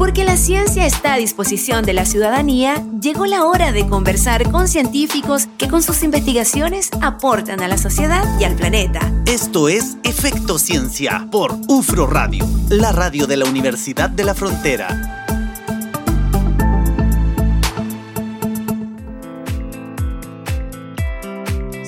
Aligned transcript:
Porque 0.00 0.24
la 0.24 0.38
ciencia 0.38 0.86
está 0.86 1.12
a 1.12 1.16
disposición 1.18 1.84
de 1.84 1.92
la 1.92 2.06
ciudadanía, 2.06 2.82
llegó 3.02 3.26
la 3.26 3.44
hora 3.44 3.70
de 3.70 3.86
conversar 3.86 4.50
con 4.50 4.66
científicos 4.66 5.46
que 5.58 5.68
con 5.68 5.82
sus 5.82 6.02
investigaciones 6.02 6.88
aportan 7.02 7.60
a 7.60 7.68
la 7.68 7.76
sociedad 7.76 8.24
y 8.40 8.44
al 8.44 8.56
planeta. 8.56 9.00
Esto 9.26 9.68
es 9.68 9.98
Efecto 10.02 10.58
Ciencia 10.58 11.28
por 11.30 11.52
UFRO 11.68 12.06
Radio, 12.06 12.46
la 12.70 12.92
radio 12.92 13.26
de 13.26 13.36
la 13.36 13.44
Universidad 13.44 14.08
de 14.08 14.24
la 14.24 14.34
Frontera. 14.34 14.88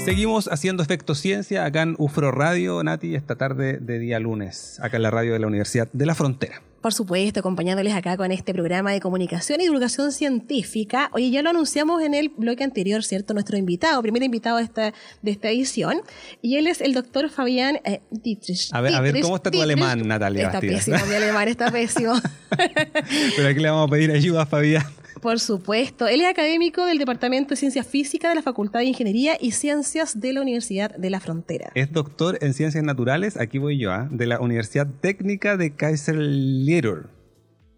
Seguimos 0.05 0.49
haciendo 0.53 0.83
Efecto 0.83 1.15
Ciencia 1.15 1.65
acá 1.65 1.81
en 1.81 1.95
UFRO 1.97 2.31
Radio, 2.31 2.85
Nati, 2.85 3.15
esta 3.15 3.37
tarde 3.37 3.79
de 3.79 3.99
día 3.99 4.21
lunes, 4.21 4.79
acá 4.83 4.99
en 4.99 5.03
la 5.03 5.11
radio 5.11 5.33
de 5.33 5.39
la 5.39 5.47
Universidad 5.47 5.89
de 5.95 6.05
la 6.05 6.15
Frontera. 6.15 6.61
Por 6.83 6.93
supuesto, 6.93 7.39
acompañándoles 7.41 7.95
acá 7.95 8.17
con 8.17 8.33
este 8.33 8.53
programa 8.53 8.91
de 8.91 9.01
comunicación 9.01 9.61
y 9.61 9.65
divulgación 9.65 10.11
científica. 10.11 11.11
Oye, 11.13 11.31
ya 11.31 11.41
lo 11.41 11.51
anunciamos 11.51 12.03
en 12.03 12.13
el 12.13 12.31
bloque 12.31 12.65
anterior, 12.65 13.05
¿cierto? 13.05 13.35
Nuestro 13.35 13.57
invitado, 13.57 14.03
primer 14.03 14.25
invitado 14.25 14.57
de 14.57 14.65
esta, 14.65 14.93
de 15.23 15.31
esta 15.31 15.49
edición. 15.49 16.03
Y 16.43 16.57
él 16.57 16.67
es 16.67 16.81
el 16.81 16.93
doctor 16.93 17.31
Fabián 17.31 17.79
eh, 17.85 18.01
Dietrich. 18.11 18.69
A 18.73 18.81
ver, 18.81 18.95
a 18.95 19.01
ver, 19.01 19.21
¿cómo 19.21 19.37
está 19.37 19.53
tu 19.53 19.63
alemán, 19.63 20.07
Natalia? 20.07 20.47
Está 20.47 20.61
pésimo, 20.61 20.99
mi 21.07 21.15
alemán 21.15 21.47
está 21.47 21.71
pésimo. 21.71 22.15
Pero 23.37 23.49
aquí 23.49 23.61
le 23.61 23.71
vamos 23.71 23.87
a 23.87 23.91
pedir 23.91 24.11
ayuda 24.11 24.43
a 24.43 24.47
Fabián. 24.47 25.02
Por 25.23 25.39
supuesto. 25.39 26.09
Él 26.09 26.21
es 26.21 26.29
académico 26.29 26.85
del 26.85 26.99
Departamento 26.99 27.51
de 27.51 27.57
Ciencias 27.57 27.87
Físicas 27.87 28.33
de 28.33 28.35
la 28.35 28.43
Facultad 28.43 28.81
de 28.81 28.87
Ingeniería 28.87 29.39
y 29.41 29.53
Ciencias 29.53 30.19
de 30.19 30.33
la 30.33 30.43
Universidad 30.43 30.97
de 30.97 31.11
la 31.11 31.21
Frontera. 31.21 31.71
Es 31.77 31.93
doctor 31.93 32.39
en 32.41 32.53
Ciencias 32.55 32.83
Naturales, 32.83 33.37
aquí 33.37 33.59
voy 33.59 33.79
yo, 33.79 33.93
¿ah? 33.93 34.09
de 34.11 34.27
la 34.27 34.41
Universidad 34.41 34.89
Técnica 35.01 35.57
de 35.57 35.77
Kaiserslautern. 35.77 37.09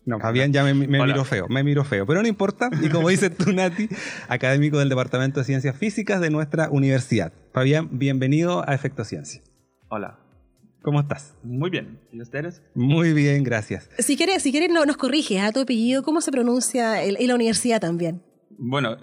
No, 0.07 0.21
Fabián 0.21 0.55
ya 0.55 0.65
me, 0.65 0.73
me 0.73 1.05
miró 1.05 1.25
feo, 1.25 1.47
me 1.49 1.63
miró 1.63 1.85
feo, 1.85 2.07
pero 2.07 2.23
no 2.23 2.29
importa. 2.29 2.71
Y 2.81 2.89
como 2.89 3.11
dice 3.11 3.29
tú, 3.31 3.53
Nati, 3.53 3.91
académico 4.29 4.79
del 4.79 4.89
Departamento 4.89 5.41
de 5.41 5.45
Ciencias 5.45 5.77
Físicas 5.77 6.23
de 6.23 6.31
nuestra 6.31 6.71
universidad. 6.71 7.35
Fabián, 7.53 7.91
bienvenido 7.93 8.67
a 8.67 8.75
Efecto 8.75 9.05
Ciencia. 9.05 9.43
Hola. 9.89 10.24
¿Cómo 10.85 11.01
estás? 11.01 11.35
Muy 11.43 11.71
bien. 11.71 11.99
¿Y 12.13 12.21
ustedes? 12.21 12.61
Muy 12.75 13.15
bien, 13.15 13.43
gracias. 13.43 13.89
Si 13.99 14.19
quieres, 14.19 14.43
si 14.43 14.53
quieres 14.53 14.69
no, 14.71 14.85
nos 14.85 14.99
corriges 14.99 15.43
a 15.43 15.51
tu 15.51 15.61
apellido, 15.61 16.03
¿cómo 16.03 16.21
se 16.21 16.31
pronuncia 16.31 17.03
en 17.03 17.27
la 17.27 17.35
universidad 17.35 17.81
también? 17.81 18.23
Bueno, 18.51 18.99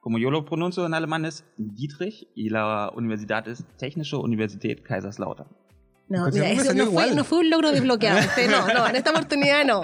como 0.00 0.18
yo 0.18 0.30
lo 0.30 0.46
pronuncio 0.46 0.86
en 0.86 0.94
alemán 0.94 1.26
es 1.26 1.44
Dietrich 1.58 2.26
y 2.34 2.48
la 2.48 2.90
universidad 2.96 3.46
es 3.48 3.66
Technische 3.76 4.16
Universität 4.16 4.82
Kaiserslautern. 4.82 5.50
No, 6.08 6.30
mira, 6.30 6.50
eso 6.50 6.72
no 6.72 6.86
fue, 6.86 7.14
no 7.14 7.24
fue, 7.24 7.40
un 7.40 7.50
logro 7.50 7.70
desbloqueado. 7.70 8.18
Este, 8.20 8.48
no, 8.48 8.66
no, 8.72 8.88
en 8.88 8.96
esta 8.96 9.10
oportunidad 9.10 9.66
no. 9.66 9.82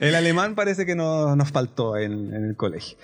el 0.00 0.14
alemán 0.14 0.54
parece 0.54 0.86
que 0.86 0.94
no, 0.94 1.34
nos 1.34 1.50
faltó 1.50 1.96
en, 1.96 2.32
en 2.32 2.44
el 2.44 2.56
colegio. 2.56 2.96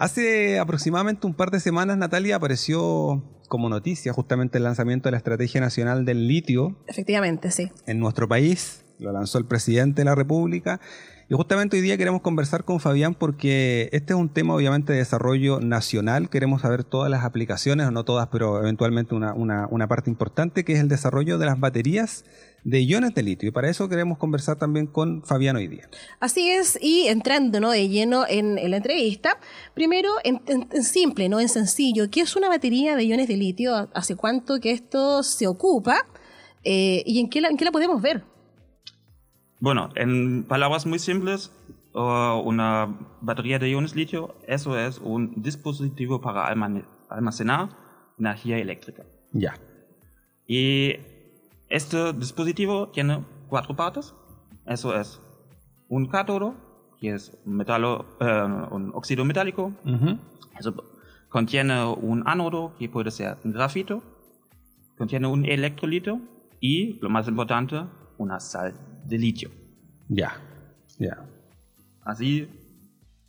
Hace 0.00 0.58
aproximadamente 0.58 1.26
un 1.26 1.34
par 1.34 1.50
de 1.50 1.60
semanas, 1.60 1.98
Natalia, 1.98 2.36
apareció 2.36 3.22
como 3.48 3.68
noticia 3.68 4.14
justamente 4.14 4.56
el 4.56 4.64
lanzamiento 4.64 5.08
de 5.08 5.10
la 5.10 5.18
Estrategia 5.18 5.60
Nacional 5.60 6.06
del 6.06 6.26
Litio. 6.26 6.78
Efectivamente, 6.86 7.50
sí. 7.50 7.70
En 7.86 7.98
nuestro 7.98 8.26
país, 8.26 8.86
lo 8.98 9.12
lanzó 9.12 9.36
el 9.36 9.44
presidente 9.44 10.00
de 10.00 10.06
la 10.06 10.14
República. 10.14 10.80
Y 11.28 11.34
justamente 11.34 11.76
hoy 11.76 11.82
día 11.82 11.98
queremos 11.98 12.22
conversar 12.22 12.64
con 12.64 12.80
Fabián 12.80 13.14
porque 13.14 13.90
este 13.92 14.14
es 14.14 14.18
un 14.18 14.30
tema 14.30 14.54
obviamente 14.54 14.94
de 14.94 15.00
desarrollo 15.00 15.60
nacional. 15.60 16.30
Queremos 16.30 16.62
saber 16.62 16.82
todas 16.82 17.10
las 17.10 17.22
aplicaciones, 17.22 17.86
o 17.86 17.90
no 17.90 18.06
todas, 18.06 18.28
pero 18.28 18.58
eventualmente 18.58 19.14
una, 19.14 19.34
una, 19.34 19.66
una 19.70 19.86
parte 19.86 20.08
importante, 20.08 20.64
que 20.64 20.72
es 20.72 20.80
el 20.80 20.88
desarrollo 20.88 21.36
de 21.36 21.44
las 21.44 21.60
baterías 21.60 22.24
de 22.64 22.82
iones 22.82 23.14
de 23.14 23.22
litio. 23.22 23.48
Y 23.48 23.52
para 23.52 23.68
eso 23.68 23.88
queremos 23.88 24.18
conversar 24.18 24.56
también 24.56 24.86
con 24.86 25.22
Fabián 25.22 25.56
hoy 25.56 25.68
día. 25.68 25.88
Así 26.18 26.50
es, 26.50 26.78
y 26.80 27.06
entrando 27.08 27.60
¿no? 27.60 27.70
de 27.70 27.88
lleno 27.88 28.24
en, 28.28 28.54
la 28.70 28.76
entrevista, 28.76 29.38
primero 29.74 30.10
en, 30.24 30.40
simple, 30.82 31.28
no 31.28 31.40
en 31.40 31.48
sencillo, 31.48 32.10
¿qué 32.10 32.20
es 32.20 32.36
una 32.36 32.48
batería 32.48 32.96
de 32.96 33.04
iones 33.04 33.28
de 33.28 33.36
litio? 33.36 33.88
¿Hace 33.94 34.16
cuánto 34.16 34.60
que 34.60 34.72
esto 34.72 35.22
se 35.22 35.46
ocupa? 35.46 36.06
Eh, 36.64 37.02
¿Y 37.06 37.20
en 37.20 37.30
qué, 37.30 37.38
en 37.38 37.56
qué 37.56 37.64
la 37.64 37.72
podemos 37.72 38.02
ver? 38.02 38.24
Bueno, 39.60 39.90
en 39.94 40.44
palabras 40.44 40.86
muy 40.86 40.98
simples, 40.98 41.50
una 41.92 42.96
batería 43.20 43.58
de 43.58 43.70
iones 43.70 43.94
litio, 43.94 44.36
eso 44.46 44.78
es 44.78 44.98
un 44.98 45.42
dispositivo 45.42 46.20
para 46.20 46.46
almacenar 47.08 47.68
energía 48.18 48.58
eléctrica. 48.58 49.04
Ya. 49.32 49.54
Y 50.46 50.96
este 51.70 52.12
dispositivo 52.12 52.88
tiene 52.88 53.24
cuatro 53.48 53.74
partes. 53.74 54.12
Eso 54.66 54.94
es 54.94 55.20
un 55.88 56.06
cátodo, 56.06 56.54
que 57.00 57.14
es 57.14 57.32
un, 57.46 57.56
metalo, 57.56 58.16
eh, 58.20 58.66
un 58.70 58.92
óxido 58.94 59.24
metálico. 59.24 59.72
Eso 60.58 60.74
contiene 61.28 61.84
un 61.84 62.22
ánodo, 62.26 62.74
que 62.78 62.88
puede 62.88 63.10
ser 63.10 63.38
un 63.44 63.52
grafito. 63.52 64.02
Contiene 64.98 65.28
un 65.28 65.46
electrolito 65.46 66.20
y, 66.60 66.98
lo 67.00 67.08
más 67.08 67.26
importante, 67.26 67.82
una 68.18 68.38
sal 68.38 68.74
de 69.06 69.16
litio. 69.16 69.50
Ya, 70.08 70.40
ya. 70.98 71.24
Así. 72.04 72.48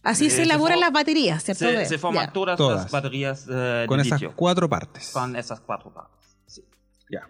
Así 0.03 0.29
se 0.31 0.43
elaboran 0.43 0.79
las 0.79 0.91
baterías, 0.91 1.43
¿cierto? 1.43 1.65
Se, 1.85 1.97
forman 1.99 2.33
todas, 2.33 2.59
las 2.59 2.91
baterías 2.91 3.47
eh, 3.49 3.85
Con 3.87 3.99
esas 3.99 4.21
cuatro 4.35 4.67
partes. 4.67 5.11
Con 5.13 5.35
esas 5.35 5.61
cuatro 5.61 5.93
partes, 5.93 6.35
sí. 6.47 6.65
Ya. 7.09 7.29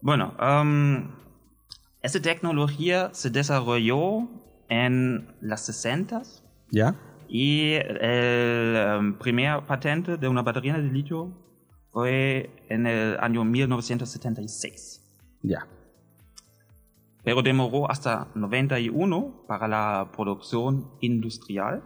Bueno, 0.00 0.34
um, 0.40 1.10
esta 2.02 2.20
tecnología 2.20 3.10
se 3.12 3.30
desarrolló 3.30 4.28
en 4.68 5.34
las 5.40 5.64
60 5.66 6.22
¿Ya? 6.70 6.94
Y 7.28 7.72
el 7.72 9.16
primer 9.18 9.62
patente 9.64 10.16
de 10.16 10.28
una 10.28 10.42
batería 10.42 10.74
de 10.74 10.82
litio 10.82 11.32
fue 11.92 12.50
en 12.68 12.86
el 12.86 13.18
año 13.20 13.44
1976. 13.44 15.02
Ya 15.42 15.66
pero 17.28 17.42
demoró 17.42 17.90
hasta 17.90 18.28
91 18.34 19.44
para 19.46 19.68
la 19.68 20.10
producción 20.16 20.88
industrial. 21.02 21.84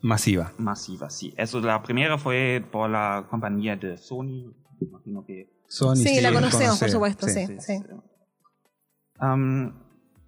Masiva. 0.00 0.52
Masiva, 0.58 1.10
sí. 1.10 1.32
Eso, 1.36 1.60
la 1.60 1.80
primera 1.80 2.18
fue 2.18 2.60
por 2.72 2.90
la 2.90 3.24
compañía 3.30 3.76
de 3.76 3.96
Sony. 3.96 4.52
Imagino 4.80 5.24
que... 5.24 5.48
Sony, 5.74 5.96
sí, 5.96 6.20
la 6.20 6.32
conocemos, 6.32 6.78
por 6.78 6.88
supuesto, 6.88 7.26
sí. 7.26 7.46
sí, 7.58 7.82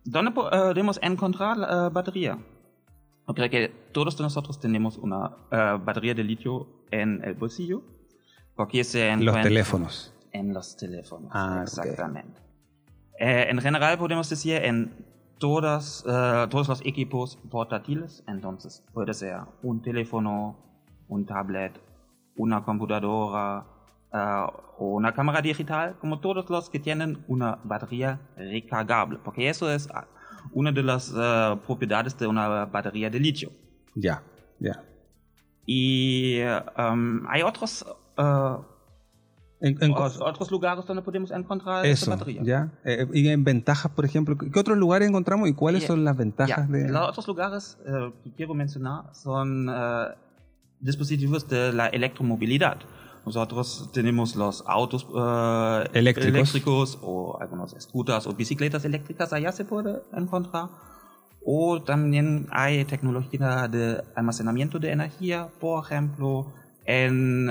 ¿Dónde 0.04 0.30
podemos 0.32 0.98
encontrar 1.02 1.56
la 1.56 1.88
batería? 1.88 2.36
Yo 3.28 3.34
creo 3.34 3.48
que 3.48 3.68
todos 3.92 4.18
nosotros 4.20 4.58
tenemos 4.58 4.98
una 4.98 5.26
uh, 5.26 5.84
batería 5.84 6.14
de 6.14 6.24
litio 6.24 6.84
en 6.90 7.22
el 7.24 7.34
bolsillo. 7.34 7.82
Porque 8.56 8.82
se 8.82 9.08
en 9.08 9.24
los 9.24 9.40
teléfonos. 9.40 10.12
En 10.32 10.52
los 10.52 10.76
teléfonos, 10.76 11.30
ah, 11.32 11.60
exactamente. 11.62 12.40
Eh, 13.18 13.46
en 13.48 13.60
general 13.60 13.98
podemos 13.98 14.28
decir 14.28 14.56
en 14.64 15.06
todas, 15.38 16.04
uh, 16.06 16.48
todos 16.48 16.68
los 16.68 16.80
equipos 16.84 17.38
portátiles, 17.50 18.24
entonces 18.26 18.82
puede 18.92 19.14
ser 19.14 19.38
un 19.62 19.80
teléfono, 19.80 20.58
un 21.08 21.24
tablet, 21.24 21.80
una 22.36 22.64
computadora 22.64 23.75
uh, 24.16 24.84
una 24.84 25.12
cámara 25.12 25.42
digital, 25.42 25.96
como 26.00 26.20
todos 26.20 26.48
los 26.48 26.70
que 26.70 26.78
tienen 26.78 27.24
una 27.28 27.58
batería 27.64 28.20
recargable, 28.36 29.18
porque 29.24 29.48
eso 29.48 29.70
es 29.70 29.88
una 30.52 30.72
de 30.72 30.82
las 30.82 31.12
uh, 31.12 31.58
propiedades 31.66 32.16
de 32.18 32.26
una 32.26 32.66
batería 32.66 33.10
de 33.10 33.20
litio. 33.20 33.50
Ya, 33.94 34.22
ya. 34.58 34.84
Y 35.66 36.40
um, 36.78 37.26
hay 37.28 37.42
otros 37.42 37.84
en, 39.60 39.92
otros 39.92 40.50
lugares 40.50 40.84
donde 40.84 41.02
podemos 41.02 41.30
encontrar 41.30 41.86
eso, 41.86 42.04
esta 42.04 42.16
batería. 42.16 42.42
¿ya? 42.44 42.72
Eh, 42.84 43.06
y 43.12 43.28
en 43.28 43.42
ventajas, 43.44 43.90
por 43.92 44.04
ejemplo, 44.04 44.36
¿qué 44.36 44.58
otros 44.58 44.76
lugares 44.76 45.08
encontramos 45.08 45.48
y 45.48 45.54
cuáles 45.54 45.84
son 45.84 46.04
las 46.04 46.16
ventajas 46.16 46.68
de...? 46.70 46.88
Los 46.88 47.08
otros 47.08 47.26
lugares 47.26 47.78
eh, 47.86 48.12
que 48.22 48.32
quiero 48.32 48.54
mencionar 48.54 49.14
son 49.14 49.68
eh, 49.70 50.08
dispositivos 50.80 51.48
de 51.48 51.72
la 51.72 51.86
electromovilidad. 51.88 52.78
Nosotros 53.26 53.90
tenemos 53.92 54.36
los 54.36 54.62
autos 54.66 55.04
¿Eléctricos? 55.92 56.28
eléctricos 56.28 56.98
o 57.02 57.36
algunos 57.40 57.74
scooters 57.78 58.26
o 58.28 58.32
bicicletas 58.34 58.84
eléctricas, 58.84 59.32
allá 59.32 59.50
se 59.50 59.64
puede 59.64 60.00
encontrar. 60.14 60.68
O 61.44 61.82
también 61.82 62.46
hay 62.50 62.84
tecnología 62.84 63.68
de 63.68 64.02
almacenamiento 64.14 64.78
de 64.78 64.92
energía, 64.92 65.48
por 65.60 65.84
ejemplo, 65.84 66.54
en 66.84 67.48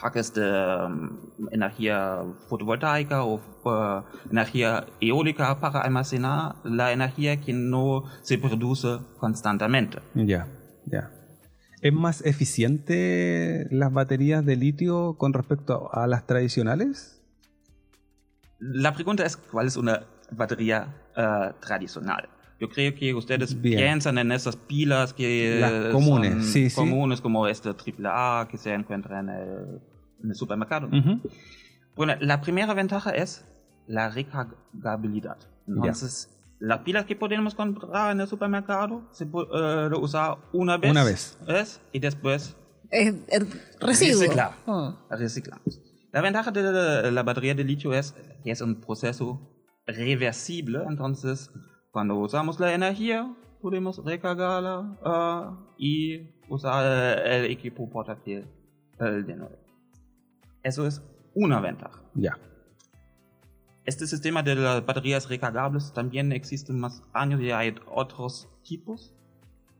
parques 0.00 0.32
de 0.34 0.42
um, 0.42 1.18
energía 1.50 2.22
fotovoltaica 2.48 3.24
o 3.24 3.34
uh, 3.64 4.02
energía 4.30 4.86
eólica 5.00 5.58
para 5.58 5.80
almacenar 5.80 6.56
la 6.64 6.92
energía 6.92 7.40
que 7.40 7.52
no 7.52 8.04
se 8.22 8.38
produce 8.38 8.98
constantemente. 9.18 9.98
Ya, 10.14 10.46
ya. 10.86 11.17
¿Es 11.80 11.92
más 11.92 12.24
eficiente 12.24 13.66
las 13.70 13.92
baterías 13.92 14.44
de 14.44 14.56
litio 14.56 15.14
con 15.16 15.32
respecto 15.32 15.94
a 15.94 16.06
las 16.06 16.26
tradicionales? 16.26 17.22
La 18.58 18.92
pregunta 18.92 19.24
es 19.24 19.36
cuál 19.36 19.68
es 19.68 19.76
una 19.76 20.02
batería 20.32 20.94
eh, 21.16 21.52
tradicional. 21.60 22.28
Yo 22.60 22.68
creo 22.68 22.92
que 22.94 23.14
ustedes 23.14 23.60
Bien. 23.60 23.78
piensan 23.78 24.18
en 24.18 24.32
esas 24.32 24.56
pilas 24.56 25.14
que 25.14 25.58
Las 25.60 25.92
comunes, 25.92 26.32
son 26.32 26.42
sí, 26.42 26.70
sí. 26.70 26.74
comunes 26.74 27.20
como 27.20 27.46
este 27.46 27.68
AAA 27.70 28.48
que 28.48 28.58
se 28.58 28.74
encuentra 28.74 29.20
en 29.20 29.28
el, 29.28 29.80
en 30.24 30.30
el 30.30 30.34
supermercado. 30.34 30.88
Ujú. 30.88 31.20
Bueno, 31.94 32.14
la 32.20 32.40
primera 32.40 32.74
ventaja 32.74 33.10
es 33.10 33.44
la 33.86 34.10
recargabilidad. 34.10 35.38
Entonces, 35.68 36.28
las 36.60 36.80
pilas 36.80 37.04
que 37.04 37.14
podemos 37.16 37.54
comprar 37.54 38.12
en 38.12 38.20
el 38.20 38.26
supermercado 38.26 39.08
se 39.12 39.26
puede 39.26 39.96
usar 39.96 40.38
una 40.52 40.76
vez, 40.76 40.90
Una 40.90 41.04
vez. 41.04 41.38
y 41.92 41.98
después 42.00 42.56
Es, 42.90 43.14
es 43.28 43.78
residuo. 43.80 44.20
Reciclar. 44.22 44.52
Mm. 44.66 44.88
reciclamos. 45.10 45.80
La 46.12 46.20
ventaja 46.22 46.50
de 46.50 46.62
la, 46.62 47.10
la 47.10 47.22
batería 47.22 47.54
de 47.54 47.64
litio 47.64 47.92
es 47.92 48.14
que 48.42 48.50
es 48.50 48.60
un 48.60 48.80
proceso 48.80 49.40
reversible, 49.86 50.80
entonces 50.88 51.50
cuando 51.92 52.16
usamos 52.16 52.58
la 52.60 52.72
energía 52.74 53.34
podemos 53.60 54.02
recargarla 54.04 54.96
ah, 55.04 55.58
y 55.78 56.30
usar 56.48 56.84
eh, 57.26 57.38
el 57.44 57.50
equipo 57.50 57.88
portátil 57.90 58.46
eh, 59.00 59.04
de 59.04 59.36
nuevo. 59.36 59.56
Eso 60.62 60.86
es 60.86 61.02
una 61.34 61.60
ventaja. 61.60 62.02
Ya. 62.14 62.36
Este 63.88 64.06
sistema 64.06 64.42
de 64.42 64.54
las 64.54 64.84
baterías 64.84 65.30
recargables 65.30 65.94
también 65.94 66.30
existe 66.32 66.74
más 66.74 67.02
años 67.14 67.40
y 67.40 67.52
hay 67.52 67.74
otros 67.86 68.46
tipos. 68.62 69.14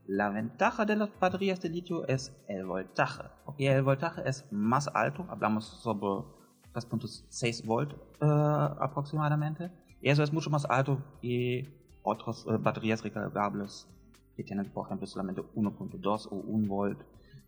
La 0.07 0.31
ventaja 0.31 0.83
de 0.83 0.95
las 0.95 1.11
baterías 1.19 1.61
de 1.61 1.69
litio 1.69 2.07
es 2.07 2.35
el 2.47 2.65
voltaje. 2.65 3.21
Porque 3.45 3.71
el 3.71 3.83
voltaje 3.83 4.23
es 4.25 4.51
más 4.51 4.87
alto, 4.95 5.27
hablamos 5.29 5.65
sobre 5.83 6.25
3.6 6.73 7.63
volt 7.67 7.93
eh, 7.93 8.77
aproximadamente. 8.79 9.69
Y 10.01 10.09
eso 10.09 10.23
es 10.23 10.33
mucho 10.33 10.49
más 10.49 10.65
alto 10.65 11.03
que 11.21 11.71
otras 12.01 12.47
eh, 12.47 12.57
baterías 12.59 13.03
recargables 13.03 13.87
que 14.35 14.43
tienen, 14.43 14.71
por 14.71 14.87
ejemplo, 14.87 15.05
solamente 15.05 15.43
1.2 15.53 16.27
o 16.31 16.35
1 16.35 16.67
volt 16.67 16.99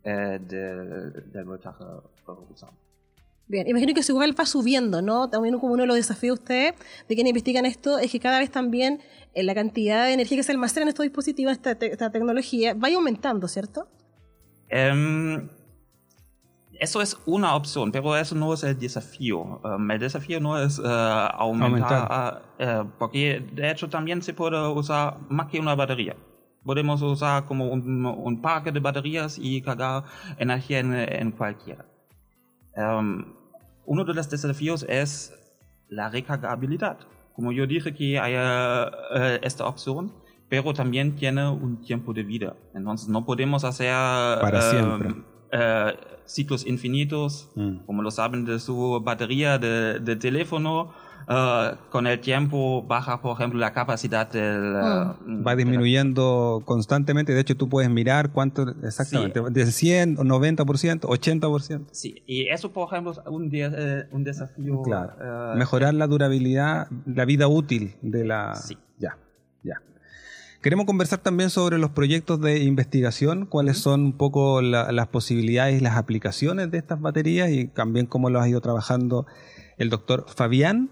eh, 0.04 0.38
del, 0.40 1.32
del 1.32 1.44
voltaje 1.44 1.82
usado. 2.54 2.72
Bien, 3.48 3.68
imagino 3.68 3.92
que 3.92 4.00
eso 4.00 4.12
igual 4.12 4.38
va 4.38 4.46
subiendo, 4.46 5.02
¿no? 5.02 5.28
También 5.28 5.58
como 5.58 5.74
uno 5.74 5.82
de 5.82 5.86
los 5.86 5.96
desafíos 5.96 6.38
de 6.38 6.42
ustedes, 6.42 6.74
de 7.08 7.14
quienes 7.14 7.30
investigan 7.30 7.66
esto, 7.66 7.98
es 7.98 8.10
que 8.10 8.18
cada 8.20 8.38
vez 8.38 8.50
también 8.50 9.00
eh, 9.34 9.42
la 9.42 9.54
cantidad 9.54 10.06
de 10.06 10.12
energía 10.14 10.38
que 10.38 10.42
se 10.42 10.52
almacena 10.52 10.82
en 10.84 10.88
estos 10.88 11.04
dispositivos, 11.04 11.52
esta, 11.52 11.74
te- 11.74 11.92
esta 11.92 12.10
tecnología, 12.10 12.72
va 12.74 12.88
aumentando, 12.94 13.48
¿cierto? 13.48 13.88
Em, 14.68 15.48
eso 16.80 17.02
es 17.02 17.16
una 17.26 17.54
opción, 17.54 17.92
pero 17.92 18.16
eso 18.16 18.34
no 18.34 18.54
es 18.54 18.64
el 18.64 18.78
desafío. 18.78 19.60
Em, 19.64 19.90
el 19.90 19.98
desafío 19.98 20.40
no 20.40 20.58
es 20.58 20.78
eh, 20.78 20.82
aumentar, 20.84 22.42
eh, 22.58 22.84
porque 22.98 23.44
de 23.52 23.70
hecho 23.70 23.88
también 23.88 24.22
se 24.22 24.32
puede 24.32 24.66
usar 24.68 25.18
más 25.28 25.48
que 25.48 25.60
una 25.60 25.74
batería. 25.74 26.16
Podemos 26.64 27.02
usar 27.02 27.44
como 27.46 27.68
un, 27.70 28.06
un 28.06 28.40
parque 28.40 28.72
de 28.72 28.80
baterías 28.80 29.36
y 29.38 29.60
cargar 29.62 30.04
energía 30.38 30.78
en, 30.78 30.94
en 30.94 31.32
cualquiera. 31.32 31.84
Em, 32.76 33.24
uno 33.86 34.04
de 34.04 34.14
los 34.14 34.28
desafíos 34.30 34.84
es 34.88 35.34
la 35.88 36.08
recargabilidad. 36.08 36.98
Como 37.34 37.52
yo 37.52 37.66
dije 37.66 37.94
que 37.94 38.18
hay 38.18 38.34
eh, 38.36 39.40
esta 39.42 39.66
opción, 39.66 40.12
pero 40.48 40.74
también 40.74 41.16
tiene 41.16 41.48
un 41.48 41.80
tiempo 41.80 42.12
de 42.12 42.22
vida. 42.22 42.54
Entonces 42.74 43.08
no 43.08 43.24
podemos 43.24 43.64
hacer 43.64 43.92
Para 44.40 44.58
em, 44.58 44.70
siempre. 44.70 45.31
Eh, 45.52 45.92
ciclos 46.24 46.66
infinitos, 46.66 47.48
Mm. 47.54 47.78
como 47.86 48.02
lo 48.02 48.10
saben 48.10 48.44
de 48.44 48.58
su 48.58 49.00
batería 49.04 49.58
de, 49.58 50.00
de 50.00 50.16
teléfono. 50.16 50.92
con 51.90 52.06
el 52.08 52.18
tiempo 52.20 52.82
baja, 52.82 53.22
por 53.22 53.36
ejemplo, 53.36 53.58
la 53.60 53.72
capacidad 53.72 54.28
del... 54.28 54.74
eh, 54.74 54.78
Va 54.80 55.16
de 55.24 55.42
la- 55.44 55.54
disminuyendo 55.54 56.62
constantemente. 56.64 57.32
De 57.32 57.40
hecho, 57.40 57.56
tú 57.56 57.68
puedes 57.68 57.88
mirar 57.88 58.32
cuánto 58.32 58.66
exactamente. 58.82 59.40
De 59.50 59.66
100, 59.66 60.16
90%, 60.16 61.00
80%. 61.08 61.86
Sí, 61.92 62.22
y 62.26 62.48
eso, 62.48 62.72
por 62.72 62.88
ejemplo, 62.88 63.12
es 63.12 63.20
un, 63.26 63.48
de- 63.50 63.70
eh, 63.72 64.08
un 64.10 64.24
desafío... 64.24 64.82
Claro. 64.82 65.12
eh, 65.54 65.56
Mejorar 65.58 65.94
la 65.94 66.08
durabilidad, 66.08 66.88
la 67.06 67.24
vida 67.24 67.46
útil 67.46 67.94
de 68.02 68.24
la. 68.24 68.56
Sí. 68.56 68.76
Ya, 68.98 69.16
ya. 69.62 69.80
Queremos 70.62 70.86
conversar 70.86 71.18
también 71.18 71.50
sobre 71.50 71.76
los 71.78 71.90
proyectos 71.90 72.40
de 72.40 72.60
investigación, 72.62 73.46
cuáles 73.46 73.78
son 73.78 74.02
un 74.04 74.12
poco 74.16 74.62
la- 74.62 74.92
las 74.92 75.08
posibilidades 75.08 75.80
y 75.80 75.82
las 75.82 75.96
aplicaciones 75.96 76.70
de 76.70 76.78
estas 76.78 77.00
baterías 77.00 77.50
y 77.50 77.66
también 77.66 78.06
cómo 78.06 78.30
lo 78.30 78.40
ha 78.40 78.48
ido 78.48 78.60
trabajando 78.60 79.26
el 79.76 79.90
doctor 79.90 80.24
Fabián 80.34 80.90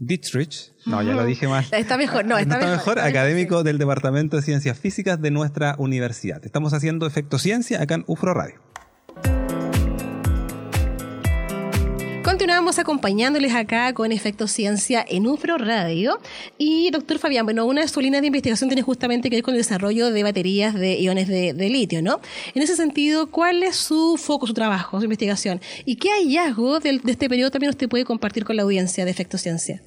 Dietrich. 0.00 0.72
No, 0.86 1.00
ya 1.02 1.14
lo 1.14 1.24
dije 1.24 1.46
más. 1.46 1.72
Está 1.72 1.96
mejor, 1.96 2.24
no, 2.24 2.36
está, 2.36 2.58
mejor. 2.58 2.98
está 2.98 3.08
académico 3.08 3.62
del 3.62 3.78
Departamento 3.78 4.36
de 4.36 4.42
Ciencias 4.42 4.76
Físicas 4.76 5.22
de 5.22 5.30
nuestra 5.30 5.76
universidad. 5.78 6.44
Estamos 6.44 6.72
haciendo 6.74 7.06
Efecto 7.06 7.38
Ciencia 7.38 7.80
acá 7.80 7.94
en 7.94 8.04
UFRO 8.08 8.34
Radio. 8.34 8.56
Continuamos 12.32 12.78
acompañándoles 12.78 13.54
acá 13.54 13.92
con 13.92 14.10
Efecto 14.10 14.46
Ciencia 14.48 15.04
en 15.06 15.26
UFRO 15.26 15.58
Radio. 15.58 16.18
Y 16.56 16.90
doctor 16.90 17.18
Fabián, 17.18 17.44
bueno, 17.44 17.66
una 17.66 17.82
de 17.82 17.88
sus 17.88 18.02
líneas 18.02 18.22
de 18.22 18.28
investigación 18.28 18.70
tiene 18.70 18.80
justamente 18.80 19.28
que 19.28 19.36
ver 19.36 19.42
con 19.42 19.52
el 19.52 19.60
desarrollo 19.60 20.10
de 20.10 20.22
baterías 20.22 20.72
de 20.74 20.98
iones 20.98 21.28
de, 21.28 21.52
de 21.52 21.68
litio, 21.68 22.00
¿no? 22.00 22.20
En 22.54 22.62
ese 22.62 22.74
sentido, 22.74 23.30
¿cuál 23.30 23.62
es 23.62 23.76
su 23.76 24.16
foco, 24.16 24.46
su 24.46 24.54
trabajo, 24.54 24.96
su 24.98 25.04
investigación? 25.04 25.60
¿Y 25.84 25.96
qué 25.96 26.08
hallazgo 26.08 26.80
del- 26.80 27.02
de, 27.02 27.12
este 27.12 27.28
periodo 27.28 27.50
también 27.50 27.68
usted 27.68 27.86
puede 27.86 28.06
compartir 28.06 28.46
con 28.46 28.56
la 28.56 28.62
audiencia 28.62 29.04
de 29.04 29.10
Efecto 29.10 29.36
Ciencia? 29.36 29.82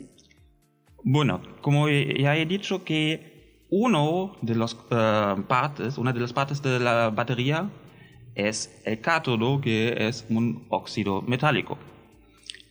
Bueno, 1.03 1.41
como 1.61 1.89
ya 1.89 2.37
he 2.37 2.45
dicho 2.45 2.83
que 2.83 3.65
uno 3.71 4.37
de 4.43 4.53
los 4.53 4.77
eh, 4.91 5.35
partes, 5.47 5.97
una 5.97 6.13
de 6.13 6.19
las 6.19 6.31
partes 6.31 6.61
de 6.61 6.79
la 6.79 7.09
batería 7.09 7.71
es 8.35 8.69
el 8.85 9.01
cátodo, 9.01 9.59
que 9.59 9.95
es 9.97 10.27
un 10.29 10.67
óxido 10.69 11.23
metálico. 11.23 11.79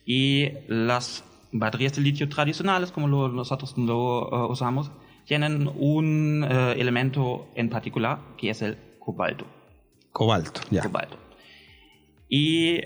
Y 0.05 0.49
las 0.67 1.23
baterías 1.51 1.95
de 1.95 2.01
litio 2.01 2.29
tradicionales, 2.29 2.91
como 2.91 3.07
lo- 3.07 3.29
nosotros 3.29 3.75
lo 3.77 4.27
eh, 4.47 4.51
usamos, 4.51 4.91
tienen 5.25 5.67
un 5.77 6.45
eh, 6.49 6.75
elemento 6.77 7.47
en 7.55 7.69
particular, 7.69 8.19
que 8.37 8.49
es 8.51 8.61
el 8.61 8.77
cobalto. 8.99 9.45
Cobalto, 10.11 10.61
ya. 10.69 10.83
cobalto. 10.83 11.17
Y 12.29 12.79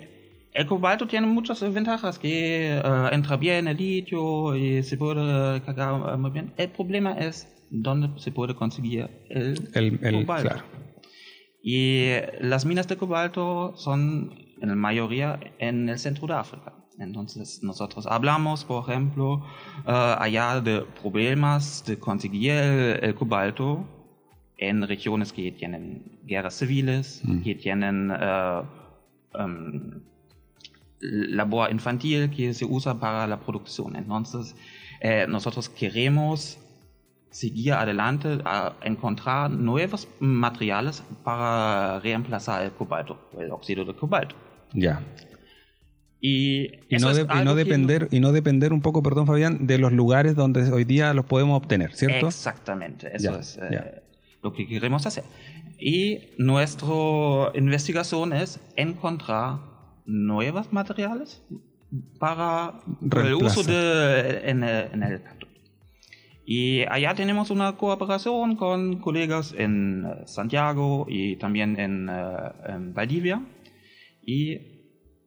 el 0.53 0.65
cobalto 0.65 1.07
tiene 1.07 1.27
muchas 1.27 1.61
ventajas, 1.73 2.17
que 2.19 2.77
eh, 2.77 2.81
entra 3.11 3.37
bien 3.37 3.67
el 3.67 3.77
litio 3.77 4.55
y 4.55 4.83
se 4.83 4.97
puede 4.97 5.61
cargar 5.61 6.17
muy 6.17 6.31
bien. 6.31 6.53
El 6.57 6.69
problema 6.69 7.13
es 7.13 7.47
dónde 7.69 8.19
se 8.19 8.31
puede 8.31 8.55
conseguir 8.55 9.09
el, 9.29 9.69
El- 9.73 9.99
el- 10.03 10.25
cobalto. 10.25 10.49
claro. 10.49 10.65
Y 11.61 12.07
las 12.39 12.65
minas 12.65 12.87
de 12.87 12.95
cobalto 12.97 13.73
son 13.75 14.33
en 14.61 14.69
la 14.69 14.75
mayoría 14.75 15.39
en 15.59 15.89
el 15.89 15.99
centro 15.99 16.25
de 16.27 16.33
África. 16.33 16.73
Entonces 16.99 17.63
nosotros 17.63 18.05
hablamos, 18.07 18.65
por 18.65 18.89
ejemplo, 18.89 19.45
eh, 19.87 20.15
allá 20.19 20.59
de 20.61 20.81
problemas 21.01 21.83
de 21.85 21.97
conseguir 21.97 22.51
el, 22.51 23.15
cobalto 23.15 23.85
en 24.57 24.85
regiones 24.87 25.31
que 25.31 25.51
tienen 25.51 26.19
guerras 26.25 26.55
civiles, 26.55 27.21
que 27.43 27.55
tienen 27.55 28.11
eh, 28.11 28.61
em, 29.35 30.01
labor 30.99 31.71
infantil 31.71 32.29
que 32.29 32.53
se 32.53 32.65
usa 32.65 32.99
para 32.99 33.25
la 33.27 33.39
producción. 33.39 33.95
Entonces 33.95 34.55
eh, 34.99 35.25
nosotros 35.27 35.69
queremos 35.69 36.59
seguir 37.31 37.73
adelante 37.73 38.39
a 38.43 38.73
encontrar 38.83 39.49
nuevos 39.51 40.07
materiales 40.19 41.03
para 41.23 41.99
reemplazar 41.99 42.63
el 42.63 42.71
cobalto, 42.71 43.29
el 43.39 43.51
óxido 43.51 43.85
de 43.85 43.95
cobalto. 43.95 44.35
Ya. 44.73 45.01
Y, 46.21 46.65
Y 46.89 46.97
no, 46.99 47.13
de- 47.13 47.21
y 47.21 47.45
no 47.45 47.55
depender, 47.55 48.07
y 48.11 48.19
no 48.19 48.31
depender 48.33 48.73
un 48.73 48.81
poco, 48.81 49.01
perdón 49.01 49.25
Fabián, 49.25 49.67
de 49.67 49.77
los 49.77 49.93
lugares 49.93 50.35
donde 50.35 50.69
hoy 50.71 50.83
día 50.83 51.13
los 51.13 51.25
podemos 51.25 51.57
obtener, 51.57 51.95
¿cierto? 51.95 52.27
Exactamente, 52.27 53.09
eso 53.15 53.31
Ya, 53.33 53.39
es 53.39 53.57
eh, 53.57 53.67
ya. 53.71 53.93
lo 54.43 54.51
que 54.53 54.67
queremos 54.67 55.05
hacer. 55.05 55.23
Y 55.79 56.19
nuestra 56.37 56.87
investigación 57.53 58.33
es 58.33 58.59
encontrar 58.75 59.59
nuevos 60.05 60.73
materiales 60.73 61.41
para 62.19 62.73
el 63.01 63.33
uso 63.35 63.63
Reemplaza. 63.63 63.71
de, 63.71 64.49
en, 64.49 64.63
el, 64.63 64.87
en 64.93 65.03
el 65.03 65.21
cátodo. 65.23 65.49
Y 66.45 66.81
allá 66.89 67.13
tenemos 67.13 67.49
una 67.51 67.77
colaboración 67.77 68.55
con 68.57 68.99
colegas 68.99 69.53
en 69.57 70.03
eh, 70.05 70.23
Santiago 70.25 71.05
y 71.07 71.37
también 71.37 71.79
en, 71.79 72.09
eh, 72.09 72.51
en 72.67 72.93
Valdivia. 72.93 73.41
Y 74.25 74.78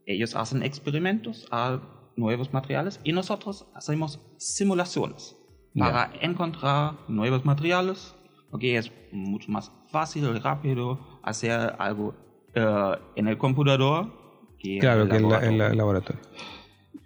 ellos 0.06 0.34
hacen 0.36 0.62
experimentos 0.62 1.46
a 1.50 1.80
nuevos 2.16 2.52
materiales 2.52 3.00
y 3.04 3.12
nosotros 3.12 3.66
hacemos 3.74 4.20
simulaciones 4.38 5.36
para 5.78 6.10
encontrar 6.20 6.94
nuevos 7.08 7.44
materiales, 7.44 8.14
porque 8.50 8.76
es 8.76 8.92
mucho 9.12 9.50
más 9.50 9.72
fácil 9.90 10.24
y 10.24 10.38
rápido 10.38 10.98
hacer 11.22 11.74
algo 11.78 12.14
eh, 12.54 12.94
en 13.16 13.28
el 13.28 13.38
computador 13.38 14.12
que 14.58 14.78
Claro, 14.78 15.02
en 15.02 15.08
que 15.08 15.16
el 15.16 15.22
en 15.24 15.30
la- 15.30 15.36
en 15.38 15.58
laboratorio. 15.58 15.58
la- 15.58 15.66
el 15.72 15.78
laboratorio. 15.78 16.22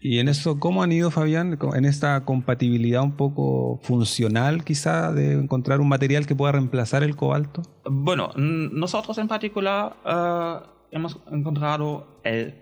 Y 0.00 0.18
en 0.18 0.28
eso, 0.28 0.58
¿cómo 0.60 0.82
han 0.82 0.92
ido, 0.92 1.10
Fabián, 1.10 1.58
en 1.74 1.84
esta 1.84 2.24
compatibilidad 2.24 3.02
un 3.02 3.16
poco 3.16 3.78
funcional 3.82 4.62
quizá 4.64 5.12
de 5.12 5.32
encontrar 5.34 5.80
un 5.80 5.88
material 5.88 6.26
que 6.26 6.34
pueda 6.34 6.52
reemplazar 6.52 7.02
el 7.04 7.16
cobalto? 7.16 7.62
Bueno, 7.88 8.30
nosotros 8.36 9.16
en 9.18 9.26
particular 9.28 9.96
uh, 10.04 10.66
hemos 10.90 11.18
encontrado 11.30 12.20
el 12.24 12.54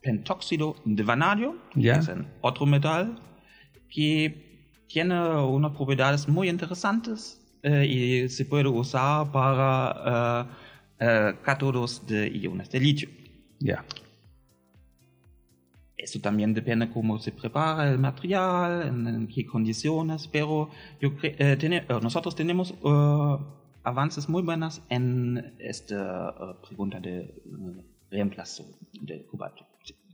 pentóxido 0.00 0.76
de 0.84 1.02
vanadio, 1.02 1.56
que 1.74 1.90
es 1.90 2.10
otro 2.40 2.66
metal, 2.66 3.20
que 3.88 4.48
tiene 4.88 5.14
unas 5.42 5.72
propiedades 5.72 6.28
muy 6.28 6.48
interesantes 6.48 7.40
uh, 7.64 7.82
y 7.82 8.28
se 8.28 8.44
puede 8.44 8.68
usar 8.68 9.30
para 9.30 10.48
uh, 11.00 11.42
cátodos 11.42 12.06
de 12.06 12.28
iones 12.28 12.70
de 12.70 12.80
litio. 12.80 13.08
Ya. 13.60 13.84
Eso 15.96 16.20
también 16.20 16.54
depende 16.54 16.88
cómo 16.90 17.18
se 17.18 17.32
prepara 17.32 17.90
el 17.90 17.98
material, 17.98 18.86
en, 18.86 19.26
qué 19.26 19.44
condiciones, 19.44 20.28
pero 20.28 20.70
yo 21.00 21.10
eh, 21.22 21.58
eh, 21.60 21.86
nosotros 22.00 22.36
tenemos 22.36 22.70
uh, 22.82 23.36
avances 23.82 24.28
muy 24.28 24.42
buenos 24.42 24.80
en 24.88 25.56
esta 25.58 26.56
pregunta 26.66 27.00
de 27.00 27.34
reemplazo 28.10 28.64
del 28.92 29.26
cobalto. 29.26 29.66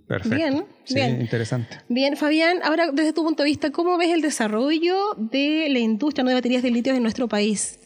Perfecto. 0.07 0.37
Bien, 0.37 0.67
sí, 0.85 0.95
bien. 0.95 1.21
Interesante. 1.21 1.79
Bien, 1.89 2.17
Fabián, 2.17 2.59
ahora 2.63 2.91
desde 2.93 3.13
tu 3.13 3.25
punto 3.25 3.43
de 3.43 3.49
vista, 3.49 3.71
¿cómo 3.71 3.97
ves 3.97 4.11
el 4.11 4.21
desarrollo 4.21 5.15
de 5.17 5.69
la 5.71 5.79
industria 5.79 6.25
de 6.25 6.35
baterías 6.35 6.63
de 6.63 6.71
litio 6.71 6.95
en 6.95 7.03
nuestro 7.03 7.27
país? 7.27 7.81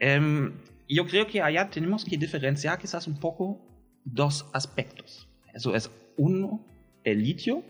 Um, 0.00 0.52
yo 0.88 1.06
creo 1.06 1.26
que 1.26 1.42
allá 1.42 1.68
tenemos 1.68 2.04
que 2.04 2.16
diferenciar 2.16 2.78
quizás 2.78 3.06
un 3.06 3.18
poco 3.18 3.60
dos 4.04 4.46
aspectos. 4.52 5.28
Eso 5.52 5.74
es 5.74 5.90
uno, 6.16 6.64
el 7.04 7.22
litio 7.22 7.64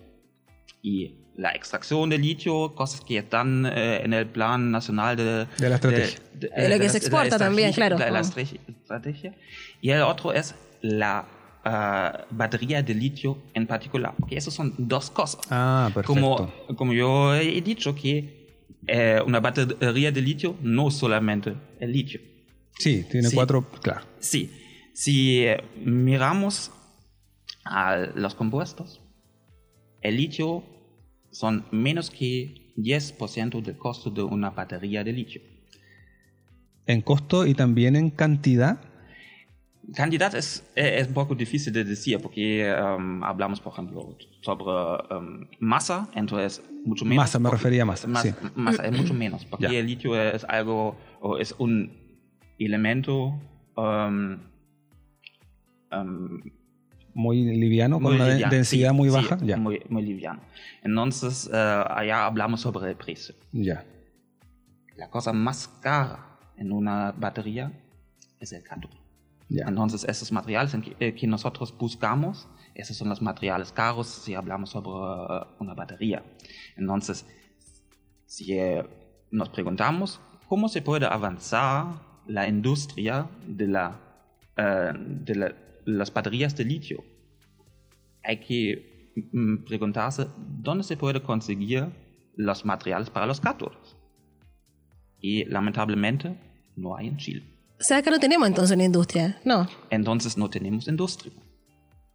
y 0.82 1.14
la 1.37 1.52
extracción 1.52 2.11
de 2.11 2.18
litio, 2.18 2.75
cosas 2.75 3.00
que 3.00 3.18
están 3.18 3.64
eh, 3.66 4.02
en 4.04 4.12
el 4.12 4.26
plan 4.26 4.70
nacional 4.70 5.16
de, 5.16 5.46
de 5.46 5.68
la 5.68 5.76
estrategia. 5.76 6.18
De, 6.34 6.49
de, 6.49 6.62
de 6.62 6.68
lo 6.68 6.78
que 6.78 6.88
se 6.90 6.99
exporta 6.99 7.38
también, 7.38 7.72
claro. 7.72 7.96
De 7.96 8.11
la 8.11 8.20
estrategia. 8.20 9.34
Y 9.80 9.90
el 9.90 10.02
otro 10.02 10.32
es 10.34 10.54
la 10.82 11.26
uh, 11.64 12.19
batería 12.31 12.83
de 12.83 12.95
litio 12.95 13.38
en 13.54 13.66
particular, 13.66 14.14
porque 14.19 14.37
esos 14.37 14.54
son 14.54 14.75
dos 14.78 15.11
cosas. 15.11 15.40
Ah, 15.50 15.90
perfecto. 15.92 16.14
Como, 16.14 16.52
como 16.76 16.92
yo 16.92 17.35
he 17.35 17.61
dicho 17.61 17.95
que 17.95 18.42
eh, 18.87 19.21
una 19.25 19.40
batería 19.40 20.11
de 20.11 20.21
litio 20.21 20.57
no 20.62 20.90
solamente 20.90 21.54
el 21.78 21.92
litio. 21.92 22.21
Sí, 22.78 23.04
tiene 23.11 23.28
sí. 23.28 23.37
cuatro, 23.37 23.69
claro. 23.81 24.02
Sí, 24.19 24.50
si 24.92 25.45
eh, 25.45 25.62
miramos 25.76 26.73
a 27.64 27.97
los 28.14 28.35
compuestos, 28.35 29.00
el 30.00 30.16
litio 30.16 30.64
son 31.31 31.64
menos 31.71 32.11
que 32.11 32.73
10% 32.76 33.62
del 33.62 33.76
costo 33.78 34.11
de 34.11 34.23
una 34.23 34.50
batería 34.50 35.04
de 35.04 35.12
litio. 35.12 35.42
¿En 36.87 37.02
costo 37.02 37.47
y 37.47 37.54
también 37.54 37.95
en 37.95 38.11
cantidad? 38.11 38.81
Cantidad 39.94 40.34
es, 40.34 40.64
es 40.75 41.08
un 41.08 41.14
poco 41.14 41.34
difícil 41.34 41.72
de 41.72 41.84
decir 41.84 42.18
porque 42.20 42.72
um, 42.96 43.22
hablamos, 43.25 43.61
por 43.61 43.72
ejemplo, 43.72 44.16
sobre 44.40 44.64
um, 44.64 45.46
masa, 45.61 46.08
entonces 46.14 46.62
mucho 46.84 47.04
menos. 47.04 47.22
Masa, 47.25 47.38
me 47.38 47.50
refería 47.50 47.82
a 47.82 47.87
masa. 47.87 48.08
Masa, 48.08 48.30
sí. 48.30 48.46
masa 48.54 48.87
es 48.87 48.96
mucho 48.96 49.12
menos, 49.14 49.44
porque 49.44 49.64
Ya. 49.70 49.78
el 49.78 49.87
litio 49.87 50.20
es 50.20 50.44
algo, 50.44 50.96
o 51.20 51.38
es 51.38 51.54
un 51.58 51.92
elemento 52.58 53.38
um, 53.76 54.38
um, 55.92 56.40
Muy 57.14 57.44
liviano, 57.44 57.96
con 57.96 58.04
muy 58.04 58.14
una 58.14 58.25
de- 58.26 58.32
liviano, 58.34 58.50
densidad 58.54 58.90
sí, 58.90 58.96
muy 58.96 59.08
sí, 59.11 59.14
baja. 59.14 59.38
ya. 59.42 59.56
Muy, 59.56 59.82
muy 59.90 60.02
liviano. 60.02 60.40
Entonces, 60.82 61.50
eh, 61.52 61.84
allá 61.90 62.25
hablamos 62.26 62.61
sobre 62.61 62.88
el 62.90 62.96
precio. 62.96 63.34
ya. 63.52 63.84
La 64.96 65.08
cosa 65.11 65.32
más 65.32 65.68
cara 65.82 66.38
en 66.56 66.70
una 66.72 67.12
batería 67.12 67.72
es 68.40 68.52
el 68.52 68.62
cátodo. 68.62 69.01
Ya. 69.54 69.64
Entonces, 69.68 70.04
esos 70.04 70.32
materiales 70.32 70.75
eh, 71.00 71.14
que 71.14 71.26
nosotros 71.26 71.75
buscamos, 71.76 72.49
esos 72.75 72.97
son 72.97 73.09
los 73.11 73.21
materiales 73.21 73.71
caros 73.73 74.06
si 74.09 74.35
hablamos 74.35 74.71
sobre 74.71 74.90
eh, 74.90 75.47
una 75.59 75.75
batería. 75.75 76.23
Entonces, 76.76 77.26
si 78.26 78.52
eh, 78.59 78.82
nos 79.30 79.49
preguntamos 79.50 80.21
cómo 80.49 80.68
se 80.68 80.80
puede 80.80 81.06
avanzar 81.06 81.87
la 82.26 82.49
industria 82.49 83.28
de, 83.47 83.66
la, 83.68 84.00
eh, 84.56 84.92
de 84.97 85.35
la- 85.35 85.54
las 85.85 86.12
baterías 86.14 86.56
de 86.56 86.64
litio, 86.64 87.04
hay 88.23 88.38
que 88.40 89.12
mm, 89.32 89.64
preguntarse 89.64 90.28
dónde 90.38 90.85
se 90.85 90.97
puede 90.97 91.21
conseguir 91.23 91.88
los 92.37 92.64
materiales 92.64 93.11
para 93.11 93.26
los 93.26 93.40
cátodos. 93.40 93.97
Y 95.21 95.44
lamentablemente 95.44 96.38
no 96.76 96.97
hay 96.97 97.09
en 97.09 97.16
Chile. 97.18 97.51
O 97.82 97.84
sea, 97.84 97.96
acá 97.98 98.10
no 98.12 98.20
tenemos 98.20 98.46
entonces 98.46 98.74
una 98.74 98.84
industria, 98.84 99.40
no. 99.44 99.68
Entonces 99.90 100.36
no 100.38 100.48
tenemos 100.48 100.86
industria. 100.86 101.32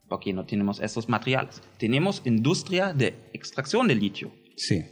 Porque 0.08 0.32
no 0.32 0.46
tenemos 0.46 0.80
esos 0.80 1.10
materiales. 1.10 1.62
Tenemos 1.78 2.22
industria 2.24 2.94
de 2.94 3.08
extracción 3.34 3.88
de 3.90 3.96
litio. 3.96 4.32
Sí. 4.56 4.86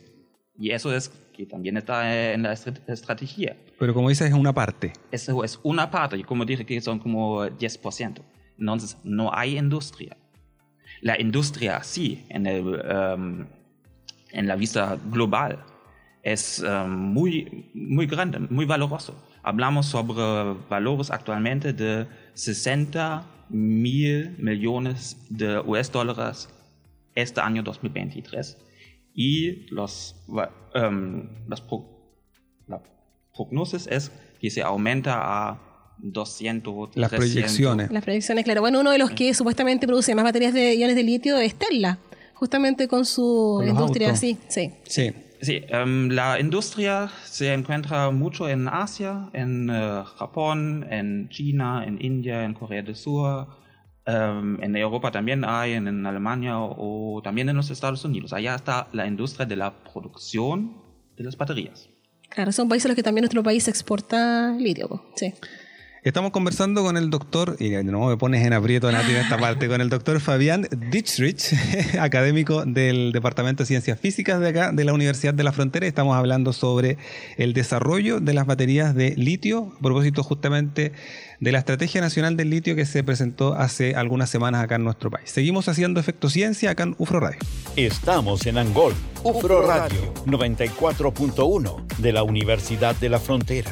Y 0.57 0.71
eso 0.71 0.93
es 0.93 1.09
que 1.33 1.45
también 1.45 1.77
está 1.77 2.33
en 2.33 2.43
la 2.43 2.51
estra- 2.53 2.81
estrategia. 2.87 3.55
Pero 3.79 3.93
como 3.93 4.09
dices, 4.09 4.27
es 4.27 4.33
una 4.33 4.53
parte. 4.53 4.91
Eso 5.11 5.43
es 5.45 5.59
una 5.63 5.89
parte, 5.89 6.17
y 6.17 6.23
como 6.23 6.43
dije 6.45 6.65
que 6.65 6.81
son 6.81 6.99
como 6.99 7.45
10%. 7.45 8.21
Entonces 8.59 8.97
no 9.05 9.33
hay 9.33 9.57
industria. 9.57 10.17
La 11.01 11.19
industria 11.19 11.81
sí, 11.83 12.25
en, 12.29 12.45
el, 12.47 12.81
em, 12.89 13.47
en 14.31 14.47
la 14.47 14.55
vista 14.55 14.97
global, 15.09 15.63
es 16.25 16.59
em, 16.59 16.89
muy, 16.89 17.69
muy 17.75 18.07
grande, 18.07 18.39
muy 18.39 18.65
valoroso. 18.65 19.13
Hablamos 19.43 19.85
sobre 19.85 20.55
valores 20.69 21.11
actualmente 21.11 21.71
de 21.71 22.07
60 22.33 23.23
mil 23.49 24.35
millones 24.39 25.17
de 25.29 25.59
US 25.59 25.91
dólares 25.91 26.49
este 27.13 27.39
año 27.41 27.61
2023 27.61 28.57
y 29.13 29.67
los, 29.73 30.15
va- 30.27 30.51
em, 30.73 31.29
las 31.47 31.61
pro- 31.61 31.85
la 32.67 32.81
prognosis 33.35 33.85
es 33.87 34.11
que 34.41 34.49
se 34.49 34.63
aumenta 34.63 35.13
a 35.21 35.61
200 35.99 36.89
Las 36.95 37.11
300. 37.11 37.17
proyecciones. 37.43 37.91
Las 37.91 38.03
proyecciones, 38.03 38.43
claro. 38.43 38.61
Bueno, 38.61 38.79
uno 38.81 38.91
de 38.91 38.97
los 38.97 39.11
que 39.11 39.31
supuestamente 39.35 39.85
produce 39.87 40.13
más 40.15 40.25
baterías 40.25 40.53
de 40.53 40.73
iones 40.75 40.95
de 40.95 41.03
litio 41.03 41.37
es 41.37 41.53
Tesla, 41.55 41.99
justamente 42.33 42.87
con 42.87 43.05
su 43.05 43.55
Con 43.57 43.67
los 43.67 43.73
industria 43.77 44.09
así, 44.09 44.37
sí. 44.49 44.71
Sí. 44.87 45.13
Sí, 45.45 45.61
em, 45.69 46.09
la 46.09 46.39
industria 46.39 47.07
se 47.23 47.53
encuentra 47.53 48.09
mucho 48.09 48.49
en 48.49 48.67
Asia, 48.67 49.29
en 49.31 49.69
eh, 49.69 50.03
Japón, 50.17 50.87
en 50.89 51.29
China, 51.29 51.83
en 51.85 52.03
India, 52.03 52.43
en 52.45 52.55
Corea 52.55 52.81
del 52.81 52.95
Sur. 52.95 53.47
em, 54.07 54.63
en 54.63 54.75
Europa 54.75 55.11
también 55.11 55.43
hay, 55.45 55.73
en, 55.73 56.05
Alemania 56.05 56.59
o, 56.59 57.21
también 57.23 57.47
en 57.49 57.57
los 57.57 57.69
Estados 57.69 58.03
Unidos. 58.05 58.33
Allá 58.33 58.55
está 58.55 58.87
la 58.91 59.05
industria 59.05 59.45
de 59.45 59.55
la 59.55 59.71
producción 59.83 60.81
de 61.15 61.23
las 61.23 61.37
baterías. 61.37 61.89
Claro, 62.29 62.51
son 62.51 62.67
países 62.67 62.87
los 62.89 62.95
que 62.95 63.03
también 63.03 63.23
nuestro 63.23 63.43
país 63.43 63.67
exporta 63.67 64.51
litio, 64.57 65.05
sí. 65.15 65.31
Estamos 66.05 66.29
conversando 66.29 66.83
con 66.83 66.97
el 66.97 67.09
doctor, 67.09 67.55
y 67.59 67.71
no 67.83 68.05
me 68.05 68.15
pones 68.15 68.45
en 68.45 68.53
aprieto 68.53 68.91
Nati 68.91 69.09
en 69.09 69.17
esta 69.17 69.39
parte, 69.39 69.67
con 69.67 69.81
el 69.81 69.89
doctor 69.89 70.19
Fabián 70.19 70.67
Dittrich, 70.91 71.51
académico 71.99 72.63
del 72.63 73.11
Departamento 73.11 73.63
de 73.63 73.65
Ciencias 73.65 73.99
Físicas 73.99 74.39
de 74.39 74.49
acá, 74.49 74.71
de 74.71 74.85
la 74.85 74.93
Universidad 74.93 75.33
de 75.33 75.43
la 75.43 75.51
Frontera. 75.51 75.87
Estamos 75.87 76.15
hablando 76.15 76.53
sobre 76.53 76.99
el 77.37 77.53
desarrollo 77.53 78.19
de 78.19 78.35
las 78.35 78.45
baterías 78.45 78.93
de 78.93 79.15
litio, 79.15 79.73
a 79.79 79.81
propósito 79.81 80.21
justamente 80.21 80.91
de 81.39 81.51
la 81.51 81.57
Estrategia 81.57 82.01
Nacional 82.01 82.37
del 82.37 82.51
Litio 82.51 82.75
que 82.75 82.85
se 82.85 83.03
presentó 83.03 83.55
hace 83.55 83.95
algunas 83.95 84.29
semanas 84.29 84.63
acá 84.63 84.75
en 84.75 84.83
nuestro 84.83 85.09
país. 85.09 85.31
Seguimos 85.31 85.67
haciendo 85.69 85.99
Efecto 85.99 86.29
Ciencia 86.29 86.69
acá 86.69 86.83
en 86.83 86.93
UFRO 86.99 87.19
Radio. 87.19 87.39
Estamos 87.77 88.45
en 88.45 88.59
Angol, 88.59 88.93
UFRO 89.23 89.65
Radio 89.65 90.13
94.1 90.27 91.97
de 91.97 92.13
la 92.13 92.21
Universidad 92.21 92.95
de 92.95 93.09
la 93.09 93.17
Frontera. 93.17 93.71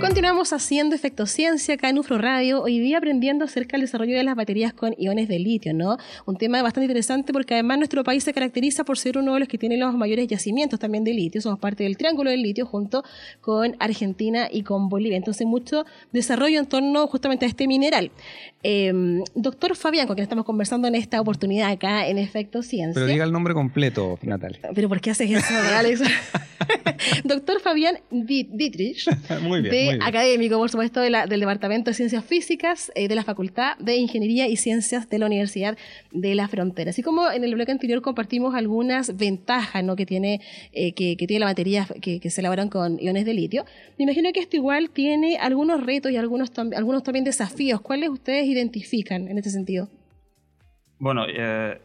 Continuamos 0.00 0.54
haciendo 0.54 0.96
Efecto 0.96 1.26
Ciencia 1.26 1.74
acá 1.74 1.90
en 1.90 1.98
UFRO 1.98 2.16
Radio, 2.16 2.62
hoy 2.62 2.78
día 2.78 2.96
aprendiendo 2.96 3.44
acerca 3.44 3.76
del 3.76 3.82
desarrollo 3.82 4.16
de 4.16 4.24
las 4.24 4.34
baterías 4.34 4.72
con 4.72 4.94
iones 4.96 5.28
de 5.28 5.38
litio, 5.38 5.74
¿no? 5.74 5.98
Un 6.24 6.36
tema 6.36 6.62
bastante 6.62 6.86
interesante 6.86 7.34
porque 7.34 7.52
además 7.52 7.76
nuestro 7.76 8.02
país 8.02 8.24
se 8.24 8.32
caracteriza 8.32 8.82
por 8.84 8.96
ser 8.96 9.18
uno 9.18 9.34
de 9.34 9.40
los 9.40 9.48
que 9.48 9.58
tiene 9.58 9.76
los 9.76 9.94
mayores 9.94 10.26
yacimientos 10.26 10.80
también 10.80 11.04
de 11.04 11.12
litio, 11.12 11.42
somos 11.42 11.58
parte 11.58 11.84
del 11.84 11.98
Triángulo 11.98 12.30
del 12.30 12.42
Litio 12.42 12.64
junto 12.64 13.04
con 13.42 13.76
Argentina 13.78 14.48
y 14.50 14.62
con 14.62 14.88
Bolivia, 14.88 15.18
entonces 15.18 15.46
mucho 15.46 15.84
desarrollo 16.12 16.58
en 16.58 16.66
torno 16.66 17.06
justamente 17.06 17.44
a 17.44 17.48
este 17.48 17.68
mineral. 17.68 18.10
Eh, 18.62 18.92
doctor 19.34 19.76
Fabián, 19.76 20.06
con 20.06 20.16
quien 20.16 20.22
estamos 20.22 20.46
conversando 20.46 20.88
en 20.88 20.94
esta 20.94 21.20
oportunidad 21.20 21.70
acá 21.70 22.08
en 22.08 22.16
Efecto 22.16 22.62
Ciencia. 22.62 22.94
Pero 22.94 23.06
diga 23.06 23.24
el 23.24 23.32
nombre 23.32 23.52
completo, 23.52 24.18
Natalia. 24.22 24.60
¿Pero 24.74 24.88
por 24.88 25.02
qué 25.02 25.10
haces 25.10 25.30
eso, 25.30 25.54
Alex? 25.76 26.00
Doctor 27.24 27.60
Fabián 27.60 27.98
Dietrich, 28.10 29.08
muy 29.42 29.60
bien, 29.60 29.74
de 29.74 29.89
académico, 30.02 30.58
por 30.58 30.70
supuesto, 30.70 31.00
de 31.00 31.10
la- 31.10 31.26
del 31.26 31.40
Departamento 31.40 31.90
de 31.90 31.94
Ciencias 31.94 32.24
Físicas 32.24 32.90
eh, 32.94 33.08
de 33.08 33.14
la 33.14 33.24
Facultad 33.24 33.76
de 33.78 33.96
Ingeniería 33.96 34.48
y 34.48 34.56
Ciencias 34.56 35.08
de 35.08 35.18
la 35.18 35.26
Universidad 35.26 35.76
de 36.12 36.34
la 36.34 36.48
Frontera. 36.48 36.90
Así 36.90 37.02
como 37.02 37.30
en 37.30 37.44
el 37.44 37.54
bloque 37.54 37.72
anterior 37.72 38.02
compartimos 38.02 38.54
algunas 38.54 39.16
ventajas 39.16 39.82
¿no? 39.84 39.96
que, 39.96 40.06
tiene, 40.06 40.40
eh, 40.72 40.92
que, 40.92 41.16
que 41.16 41.26
tiene 41.26 41.40
la 41.40 41.46
batería 41.46 41.86
que, 42.00 42.20
que 42.20 42.30
se 42.30 42.40
elaboran 42.40 42.68
con 42.68 42.98
iones 43.00 43.24
de 43.24 43.34
litio, 43.34 43.64
me 43.98 44.04
imagino 44.04 44.32
que 44.32 44.40
esto 44.40 44.56
igual 44.56 44.90
tiene 44.90 45.38
algunos 45.38 45.84
retos 45.84 46.12
y 46.12 46.16
algunos, 46.16 46.52
tam- 46.52 46.74
algunos 46.76 47.02
también 47.02 47.24
desafíos. 47.24 47.80
¿Cuáles 47.80 48.10
ustedes 48.10 48.46
identifican 48.46 49.28
en 49.28 49.38
este 49.38 49.50
sentido? 49.50 49.88
Bueno, 50.98 51.24
eh, 51.28 51.80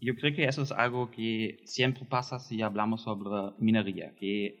yo 0.00 0.14
creo 0.14 0.34
que 0.34 0.44
eso 0.44 0.62
es 0.62 0.72
algo 0.72 1.10
que 1.10 1.58
siempre 1.64 2.04
pasa 2.08 2.38
si 2.38 2.62
hablamos 2.62 3.02
sobre 3.02 3.52
minería, 3.58 4.12
que 4.18 4.60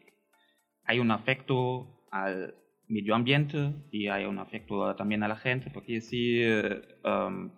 hay 0.84 0.98
un 0.98 1.10
afecto 1.10 1.86
al 2.10 2.54
medio 2.88 3.14
ambiente 3.14 3.72
y 3.90 4.08
hay 4.08 4.24
un 4.24 4.38
afecto 4.38 4.94
también 4.96 5.22
a 5.22 5.28
la 5.28 5.36
gente, 5.36 5.70
porque 5.70 6.00
si 6.00 6.40
eh, 6.42 6.80
um, 7.04 7.50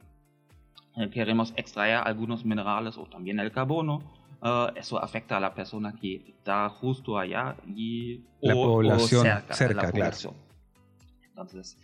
eh, 0.96 1.08
queremos 1.10 1.52
extraer 1.56 2.00
algunos 2.04 2.44
minerales 2.44 2.98
o 2.98 3.04
también 3.06 3.38
el 3.38 3.52
carbono, 3.52 4.00
eh, 4.42 4.66
eso 4.76 5.02
afecta 5.02 5.36
a 5.36 5.40
la 5.40 5.54
persona 5.54 5.94
que 6.00 6.16
está 6.36 6.68
justo 6.68 7.16
allá 7.18 7.56
y 7.66 8.24
La 8.40 8.54
o- 8.56 8.58
o 8.62 8.68
población 8.72 9.22
cerca, 9.22 9.46
de 9.48 9.54
cerca, 9.54 9.74
la 9.74 9.80
claro. 9.82 9.92
población. 9.92 10.34
Entonces, 11.28 11.78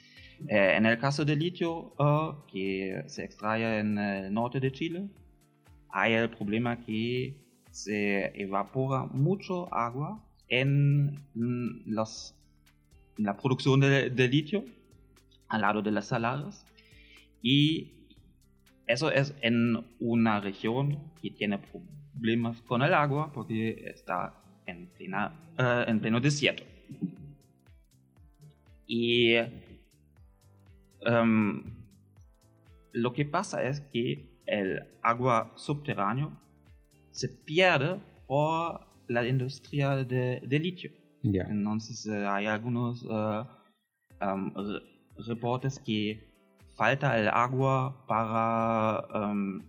eh, 0.48 0.74
en 0.76 0.84
el 0.86 0.98
caso 0.98 1.24
del 1.24 1.38
litio, 1.38 1.94
eh, 1.98 2.32
que 2.52 3.02
se 3.06 3.24
extrae 3.24 3.78
en 3.78 3.96
el 3.98 4.34
norte 4.34 4.58
de 4.60 4.72
Chile, 4.72 5.08
hay 5.90 6.12
el 6.14 6.28
problema 6.30 6.84
que 6.84 7.36
se 7.70 8.32
evapora 8.40 9.04
mucho 9.06 9.72
agua 9.72 10.22
en 10.48 11.12
mm, 11.34 11.82
los, 11.86 12.34
la 13.16 13.36
producción 13.36 13.80
de, 13.80 14.28
litio 14.28 14.64
al 15.48 15.62
lado 15.62 15.82
de 15.82 15.90
las 15.90 16.08
saladas 16.08 16.66
y 17.42 17.92
eso 18.86 19.10
es 19.10 19.34
en 19.40 19.84
una 19.98 20.40
región 20.40 21.12
que 21.20 21.30
tiene 21.30 21.58
problemas 21.58 22.60
con 22.62 22.82
el 22.82 22.94
agua 22.94 23.32
porque 23.32 23.90
está 23.94 24.34
en, 24.66 24.86
plena, 24.88 25.32
eh, 25.58 25.84
en 25.88 26.00
pleno 26.00 26.20
desierto. 26.20 26.62
Y 28.86 29.34
em, 31.00 31.64
lo 32.92 33.12
que 33.12 33.24
pasa 33.24 33.64
es 33.64 33.80
que 33.80 34.40
el 34.46 34.84
agua 35.02 35.52
subterráneo 35.56 36.40
se 37.10 37.28
pierde 37.28 38.00
por 38.28 38.86
la 39.08 39.26
industria 39.26 39.96
de 39.96 40.58
litio. 40.60 40.92
Ya. 41.32 41.42
Entonces 41.42 42.06
eh, 42.06 42.26
hay 42.26 42.46
algunos 42.46 43.04
eh, 43.08 43.42
em, 44.20 44.52
re- 44.54 44.82
reportes 45.26 45.78
que 45.78 46.28
falta 46.76 47.18
el 47.18 47.28
agua 47.28 48.04
para 48.06 49.30
em, 49.30 49.62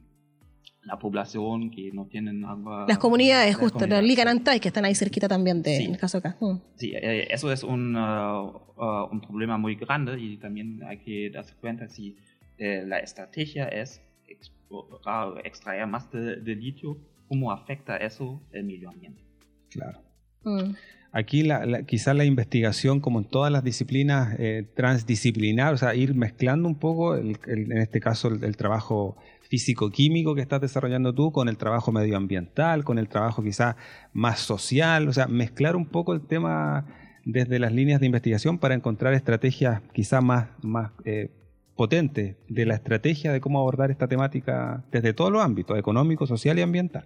la 0.84 0.98
población 1.00 1.70
que 1.72 1.92
no 1.94 2.06
tienen 2.06 2.44
agua. 2.46 2.86
Las 2.88 2.98
comunidades, 2.98 3.48
Las 3.54 3.56
justo, 3.58 3.80
los 3.80 3.84
comunidades, 3.84 4.04
sí. 4.06 4.10
Licanantay, 4.10 4.60
que 4.60 4.68
están 4.70 4.86
ahí 4.86 4.96
cerquita 4.96 5.28
también, 5.28 5.62
de, 5.62 5.78
Sí. 5.78 5.84
en 5.86 5.92
el 5.92 5.98
caso 5.98 6.18
acá. 6.20 6.38
Mm. 6.40 6.56
Sí, 6.76 6.94
eh, 6.96 7.28
eso 7.30 7.52
es 7.52 7.64
un, 7.64 7.96
uh, 7.96 8.48
uh, 8.78 9.08
un 9.12 9.20
problema 9.22 9.58
muy 9.58 9.76
grande 9.76 10.20
y 10.20 10.38
también 10.38 10.82
hay 10.84 10.98
que 11.00 11.30
darse 11.30 11.56
cuenta 11.56 11.88
si 11.90 12.16
eh, 12.58 12.84
la 12.86 13.00
estrategia 13.00 13.68
es 13.68 14.02
explorar, 14.28 15.46
extraer 15.46 15.88
más 15.88 16.10
de, 16.12 16.38
de 16.38 16.56
litio, 16.56 16.98
cómo 17.28 17.52
afecta 17.52 17.98
eso 17.98 18.42
el 18.52 18.64
medio 18.66 18.90
ambiente. 18.90 19.22
Claro. 19.70 20.00
Mm. 20.44 20.72
Aquí 21.20 21.42
la, 21.42 21.66
la- 21.66 21.82
quizás 21.84 22.16
la 22.16 22.26
investigación, 22.26 23.00
como 23.00 23.18
en 23.20 23.26
todas 23.26 23.52
las 23.52 23.64
disciplinas 23.64 24.36
eh, 24.38 24.68
transdisciplinar, 24.76 25.74
o 25.74 25.78
sea, 25.78 25.96
ir 25.96 26.14
mezclando 26.14 26.68
un 26.68 26.76
poco, 26.76 27.16
el- 27.16 27.38
en 27.48 27.78
este 27.80 28.00
caso, 28.00 28.28
el, 28.28 28.44
el 28.44 28.56
trabajo 28.56 29.18
físico-químico 29.50 30.36
que 30.36 30.42
estás 30.42 30.62
desarrollando 30.62 31.16
tú 31.16 31.32
con 31.32 31.50
el 31.50 31.58
trabajo 31.58 31.92
medioambiental, 31.92 32.84
con 32.84 33.00
el 33.00 33.08
trabajo 33.08 33.42
quizás 33.42 33.76
más 34.14 34.40
social, 34.42 35.08
o 35.08 35.14
sea, 35.14 35.26
mezclar 35.28 35.76
un 35.76 35.88
poco 35.88 36.14
el 36.14 36.22
tema 36.22 36.86
desde 37.26 37.58
las 37.58 37.72
líneas 37.74 38.00
de 38.00 38.06
investigación 38.06 38.60
para 38.60 38.76
encontrar 38.76 39.14
estrategias 39.16 39.82
quizás 39.94 40.24
más, 40.24 40.50
más 40.62 40.92
eh, 41.04 41.32
potentes 41.76 42.36
de 42.48 42.66
la 42.68 42.76
estrategia 42.76 43.32
de 43.34 43.42
cómo 43.42 43.58
abordar 43.60 43.90
esta 43.90 44.08
temática 44.08 44.84
desde 44.92 45.14
todos 45.14 45.32
los 45.32 45.42
ámbitos, 45.44 45.80
económico, 45.80 46.28
social 46.28 46.60
y 46.60 46.62
ambiental. 46.62 47.06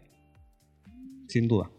Sin 1.27 1.47
duda. 1.47 1.69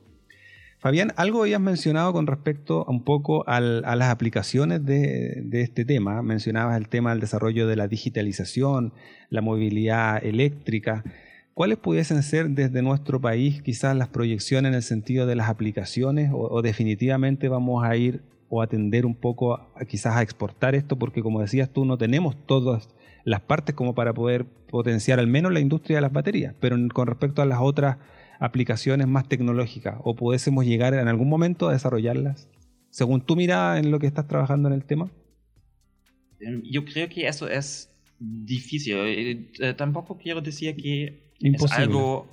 Fabián, 0.82 1.12
algo 1.14 1.42
habías 1.42 1.60
mencionado 1.60 2.12
con 2.12 2.26
respecto 2.26 2.84
un 2.88 3.04
poco 3.04 3.44
a 3.46 3.60
las 3.60 4.10
aplicaciones 4.10 4.84
de, 4.84 5.46
este 5.52 5.84
tema. 5.84 6.22
Mencionabas 6.22 6.76
el 6.76 6.88
tema 6.88 7.10
del 7.10 7.20
desarrollo 7.20 7.68
de 7.68 7.76
la 7.76 7.86
digitalización, 7.86 8.92
la 9.30 9.42
movilidad 9.42 10.24
eléctrica. 10.24 11.04
¿Cuáles 11.54 11.78
pudiesen 11.78 12.24
ser 12.24 12.50
desde 12.50 12.82
nuestro 12.82 13.20
país 13.20 13.62
quizás 13.62 13.94
las 13.96 14.08
proyecciones 14.08 14.70
en 14.70 14.74
el 14.74 14.82
sentido 14.82 15.24
de 15.24 15.36
las 15.36 15.48
aplicaciones 15.48 16.32
o, 16.34 16.60
definitivamente 16.62 17.48
vamos 17.48 17.84
a 17.84 17.94
ir 17.94 18.20
o 18.48 18.60
atender 18.60 19.06
un 19.06 19.14
poco 19.14 19.54
a- 19.54 19.84
quizás 19.86 20.16
a 20.16 20.22
exportar 20.22 20.74
esto 20.74 20.98
porque 20.98 21.22
como 21.22 21.40
decías 21.40 21.70
tú 21.70 21.84
no 21.84 21.96
tenemos 21.96 22.34
todas 22.44 22.88
las 23.22 23.40
partes 23.40 23.76
como 23.76 23.94
para 23.94 24.14
poder 24.14 24.46
potenciar 24.68 25.20
al 25.20 25.28
menos 25.28 25.52
la 25.52 25.60
industria 25.60 25.98
de 25.98 26.02
las 26.02 26.12
baterías, 26.12 26.56
pero 26.58 26.76
con 26.92 27.06
respecto 27.06 27.40
a 27.40 27.46
las 27.46 27.60
otras 27.60 27.98
aplicaciones 28.42 29.06
más 29.06 29.28
tecnológicas 29.28 29.96
o 30.02 30.16
pudiésemos 30.16 30.66
llegar 30.66 30.94
en 30.94 31.06
algún 31.06 31.28
momento 31.28 31.68
a 31.68 31.72
desarrollarlas 31.72 32.48
según 32.90 33.20
tu 33.24 33.36
mirada 33.36 33.78
en 33.78 33.92
lo 33.92 34.00
que 34.00 34.08
estás 34.08 34.26
trabajando 34.26 34.68
en 34.68 34.74
el 34.74 34.84
tema? 34.84 35.10
Em, 36.40 36.60
Yo 36.64 36.84
creo 36.84 37.08
que 37.08 37.26
eso 37.28 37.48
es 37.48 37.88
difícil. 38.18 38.96
Eh, 38.96 39.50
eh, 39.60 39.74
tampoco 39.74 40.18
quiero 40.18 40.40
decir 40.40 40.76
que 40.76 41.30
Imposible. 41.38 41.82
es 41.82 41.88
algo 41.88 42.26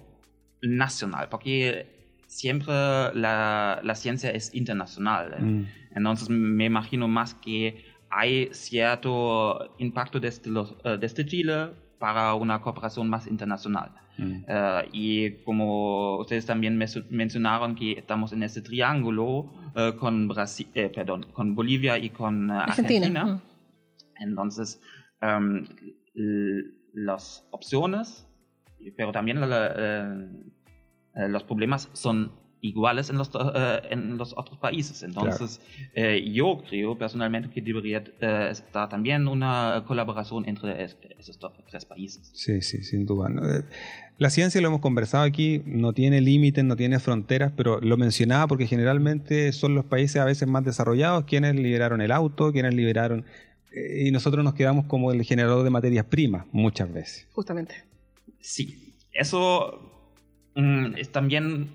nacional, 0.61 1.29
porque 1.29 1.85
siempre 2.27 2.73
la, 2.73 3.79
la 3.83 3.95
ciencia 3.95 4.31
es 4.31 4.53
internacional. 4.53 5.37
Mm, 5.39 5.65
Entonces 5.95 6.29
me 6.29 6.65
imagino 6.65 7.07
más 7.07 7.35
que 7.35 7.85
hay 8.09 8.49
cierto 8.51 9.75
impacto 9.77 10.19
desde, 10.19 10.49
los, 10.49 10.75
eh, 10.83 10.97
desde 10.99 11.23
Chile 11.25 11.69
para 11.99 12.33
una 12.35 12.61
cooperación 12.61 13.09
más 13.09 13.27
internacional. 13.27 13.91
mm. 14.17 14.45
Eh, 14.47 14.89
y 14.93 15.31
como 15.43 16.17
ustedes 16.19 16.45
también 16.45 16.77
mencionaron 17.09 17.75
que 17.75 17.91
estamos 17.93 18.31
en 18.33 18.43
ese 18.43 18.61
triángulo 18.61 19.51
eh, 19.75 19.93
con, 19.99 20.27
Brasil, 20.27 20.67
eh, 20.73 20.89
perdón, 20.93 21.25
con 21.33 21.53
Bolivia 21.55 21.97
y 21.97 22.09
con 22.09 22.49
Argentina. 22.51 23.05
Argentina. 23.21 23.25
Mm. 23.25 23.41
Entonces, 24.23 24.81
em, 25.21 25.65
las 26.93 27.47
opciones, 27.51 28.27
pero 28.97 29.11
también 29.11 29.39
la- 29.41 29.47
la, 29.47 31.27
los 31.27 31.43
problemas 31.43 31.89
son 31.93 32.31
iguales 32.61 33.09
en 33.09 33.17
los, 33.17 33.29
eh, 33.33 33.81
en 33.91 34.17
los 34.17 34.33
otros 34.37 34.57
países. 34.59 35.01
Entonces, 35.03 35.61
eh, 35.93 36.29
yo 36.33 36.61
creo 36.69 36.97
personalmente 36.97 37.49
que 37.49 37.61
debería 37.61 38.03
eh, 38.19 38.49
estar 38.51 38.89
también 38.89 39.27
una 39.27 39.83
colaboración 39.87 40.47
entre 40.47 40.83
es- 40.83 40.97
esos 41.17 41.39
dos- 41.39 41.53
tres 41.69 41.85
países. 41.85 42.29
Sí, 42.33 42.61
sí, 42.61 42.83
sin 42.83 43.05
duda. 43.05 43.29
¿no? 43.29 43.41
La 44.17 44.29
ciencia, 44.29 44.59
lo 44.59 44.67
hemos 44.67 44.81
conversado 44.81 45.23
aquí, 45.23 45.61
no 45.65 45.93
tiene 45.93 46.19
límites, 46.19 46.63
no 46.65 46.75
tiene 46.75 46.99
fronteras, 46.99 47.53
pero 47.55 47.79
lo 47.79 47.95
mencionaba 47.95 48.47
porque 48.47 48.67
generalmente 48.67 49.51
son 49.53 49.75
los 49.75 49.85
países 49.85 50.17
a 50.17 50.25
veces 50.25 50.47
más 50.47 50.65
desarrollados 50.65 51.23
quienes 51.23 51.55
liberaron 51.55 52.01
el 52.01 52.11
auto, 52.11 52.51
quienes 52.51 52.73
liberaron... 52.73 53.23
y 54.03 54.11
nosotros 54.11 54.43
nos 54.43 54.55
quedamos 54.55 54.85
como 54.87 55.11
el 55.13 55.23
generador 55.23 55.63
de 55.63 55.69
materias 55.69 56.05
primas 56.05 56.45
muchas 56.51 56.91
veces. 56.91 57.27
Justamente. 57.31 57.75
Sí, 58.41 58.93
eso 59.13 60.09
mm, 60.55 60.95
es 60.97 61.11
también, 61.11 61.69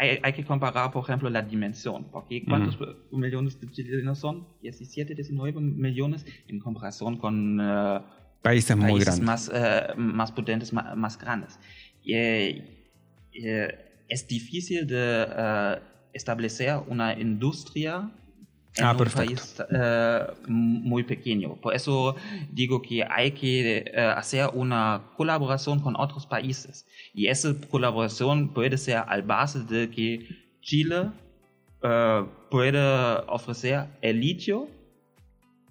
hay, 0.00 0.18
hay 0.22 0.32
que 0.32 0.44
comparar, 0.44 0.90
por 0.90 1.04
ejemplo, 1.04 1.28
la 1.28 1.42
dimensión, 1.42 2.06
porque 2.10 2.42
¿cuántos 2.46 2.78
millones 3.12 3.60
de 3.60 3.70
chilenos 3.70 4.18
son? 4.18 4.48
17, 4.62 5.14
19 5.14 5.60
millones 5.60 6.24
en 6.48 6.58
comparación 6.58 7.18
con 7.18 7.60
eh, 7.60 8.00
Países 8.40 8.74
muy 8.74 8.92
países 8.92 9.20
grandes. 9.20 9.26
más, 9.26 9.50
eh, 9.52 9.92
más 9.98 10.32
potentes, 10.32 10.72
más, 10.72 10.96
más 10.96 11.18
grandes. 11.18 11.60
Y, 12.02 12.14
eh, 12.14 12.62
es 14.08 14.26
difícil 14.26 14.86
de 14.86 15.78
establecer 16.14 16.80
una 16.88 17.12
industria 17.12 18.10
Ah, 18.78 18.92
un 18.92 18.98
perfecto. 18.98 19.26
país 19.26 19.62
eh, 19.70 20.20
muy 20.46 21.02
pequeño. 21.02 21.56
Por 21.56 21.74
eso 21.74 22.14
digo 22.52 22.80
que 22.80 23.04
hay 23.08 23.32
que 23.32 23.78
eh, 23.78 24.00
hacer 24.00 24.48
una 24.54 25.02
colaboración 25.16 25.80
con 25.80 25.96
otros 25.96 26.26
países. 26.26 26.86
Y 27.12 27.26
esa 27.26 27.52
colaboración 27.68 28.54
puede 28.54 28.78
ser 28.78 29.02
al 29.06 29.22
base 29.22 29.64
de 29.64 29.90
que 29.90 30.26
Chile 30.60 31.10
eh, 31.82 32.24
puede 32.50 32.78
ofrecer 33.26 33.86
el 34.02 34.20
litio 34.20 34.68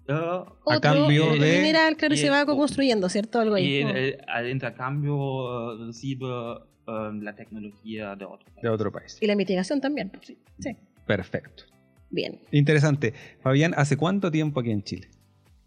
Otro 0.07 0.81
cambio 0.81 1.31
de- 1.33 1.59
mineral, 1.61 1.95
claro, 1.95 2.13
y 2.15 2.17
se 2.17 2.29
va 2.29 2.45
construyendo, 2.45 3.07
¿cierto? 3.09 3.39
Algo 3.39 3.55
ahí. 3.55 3.65
y 3.65 3.81
eh, 3.85 4.17
al 4.27 4.49
intercambio 4.49 5.77
recibe 5.85 6.27
la 6.87 7.35
tecnología 7.35 8.15
de 8.15 8.25
otro 8.25 8.45
país. 8.51 8.61
De 8.63 8.69
otro 8.69 8.91
país. 8.91 9.17
Y 9.21 9.27
la 9.27 9.33
investigación 9.33 9.79
también. 9.79 10.11
Sí. 10.21 10.37
sí. 10.59 10.75
Perfecto. 11.05 11.63
Bien. 12.09 12.39
Interesante. 12.51 13.13
Fabián, 13.41 13.73
¿hace 13.77 13.97
cuánto 13.97 14.31
tiempo 14.31 14.59
aquí 14.59 14.71
en 14.71 14.83
Chile? 14.83 15.07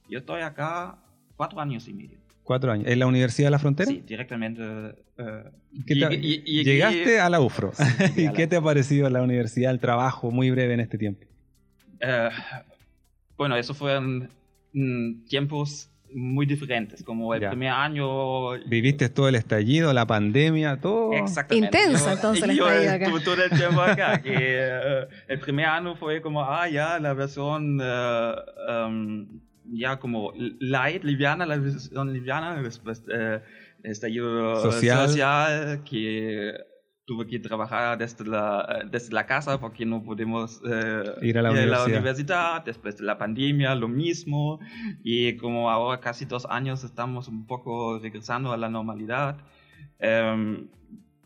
Yo 0.09 0.19
estoy 0.19 0.43
acá 0.43 0.99
cuatro 1.37 1.61
años 1.61 1.87
y 1.89 1.95
medio. 1.95 2.19
Cuatro 2.43 2.73
años. 2.73 2.87
¿En 2.89 2.99
la 2.99 3.07
Universidad 3.07 3.47
de 3.47 3.51
la 3.53 3.59
Frontera? 3.61 3.91
Sí, 3.91 4.03
directamente. 4.07 4.63
eh, 4.63 5.45
¿Qué 5.87 5.95
te- 5.95 6.01
llegué- 6.01 6.21
y- 6.21 6.43
y- 6.61 6.65
llegaste 6.65 7.21
a 7.21 7.31
la 7.31 7.41
UFRO. 7.41 7.73
¿Y 8.17 8.25
la 8.25 8.33
qué 8.33 8.47
te 8.49 8.57
ha 8.57 8.61
parecido 8.61 9.09
la 9.09 9.23
universidad, 9.23 9.71
el 9.71 9.79
trabajo 9.79 10.31
muy 10.33 10.51
breve 10.51 10.75
en 10.75 10.81
este 10.81 10.99
tiempo? 10.99 11.25
Eh, 12.01 12.29
bueno, 13.37 13.57
eso 13.57 13.75
fueron 13.75 14.29
mm, 14.73 15.25
tiempos 15.27 15.89
muy 16.15 16.47
diferentes. 16.47 17.03
Como 17.03 17.35
el 17.35 17.41
Ya. 17.43 17.51
primer 17.51 17.71
año. 17.71 18.51
¿Viviste 18.67 19.09
todo 19.09 19.29
el 19.29 19.35
estallido, 19.35 19.93
la 19.93 20.07
pandemia, 20.07 20.81
todo? 20.81 21.13
Exactamente. 21.13 21.79
Intenso, 21.79 22.07
Yo- 22.07 22.13
entonces, 22.13 22.47
la 22.47 22.53
estadía 22.53 22.93
acá. 22.95 23.05
estuve 23.07 23.21
todo 23.25 23.45
el 23.45 23.51
tiempo 23.51 23.81
acá. 23.81 24.23
que, 24.23 24.35
eh, 24.39 25.07
el 25.29 25.41
primer 25.41 25.67
año 25.67 25.97
fue 25.97 26.21
como, 26.23 26.43
ah, 26.45 26.69
ya, 26.69 26.99
la 26.99 27.15
versión 27.15 27.79
eh, 27.83 28.35
em, 28.69 29.27
ya 29.73 29.99
como 29.99 30.33
light, 30.61 31.05
liviana, 31.05 31.47
la 31.47 31.57
versión 31.57 32.13
liviana, 32.13 32.63
después 32.63 33.03
eh, 33.13 33.41
estallido 33.85 34.61
Social. 34.63 35.09
social, 35.09 35.83
que 35.85 36.55
tuve 37.05 37.27
que 37.27 37.39
trabajar 37.39 37.99
desde 37.99 38.25
la, 38.25 38.85
desde 38.91 39.13
la 39.13 39.27
casa 39.27 39.59
porque 39.61 39.85
no 39.85 40.03
pudimos 40.03 40.61
eh, 40.65 41.03
Ir 41.23 41.39
a 41.39 41.43
la 41.43 41.51
universidad. 41.51 41.87
universidad. 41.87 42.65
Después 42.65 42.97
de 42.97 43.05
la 43.05 43.19
pandemia, 43.19 43.75
lo 43.75 43.89
mismo. 43.89 44.61
Y 45.03 45.37
como 45.37 45.71
ahora 45.71 46.01
casi 46.01 46.25
dos 46.25 46.47
años 46.49 46.85
estamos 46.85 47.29
un 47.29 47.47
poco 47.47 47.99
regresando 47.99 48.53
a 48.53 48.57
la 48.57 48.69
normalidad. 48.69 49.39
Em, 49.99 50.69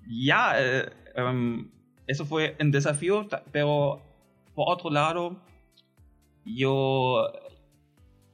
ya, 0.09 0.55
eh, 0.57 0.89
em, 1.15 1.69
eso 2.07 2.25
fue 2.25 2.57
un 2.61 2.71
desafío, 2.71 3.27
pero 3.53 4.03
por 4.55 4.67
otro 4.69 4.91
lado, 4.91 5.37
yo, 6.45 7.29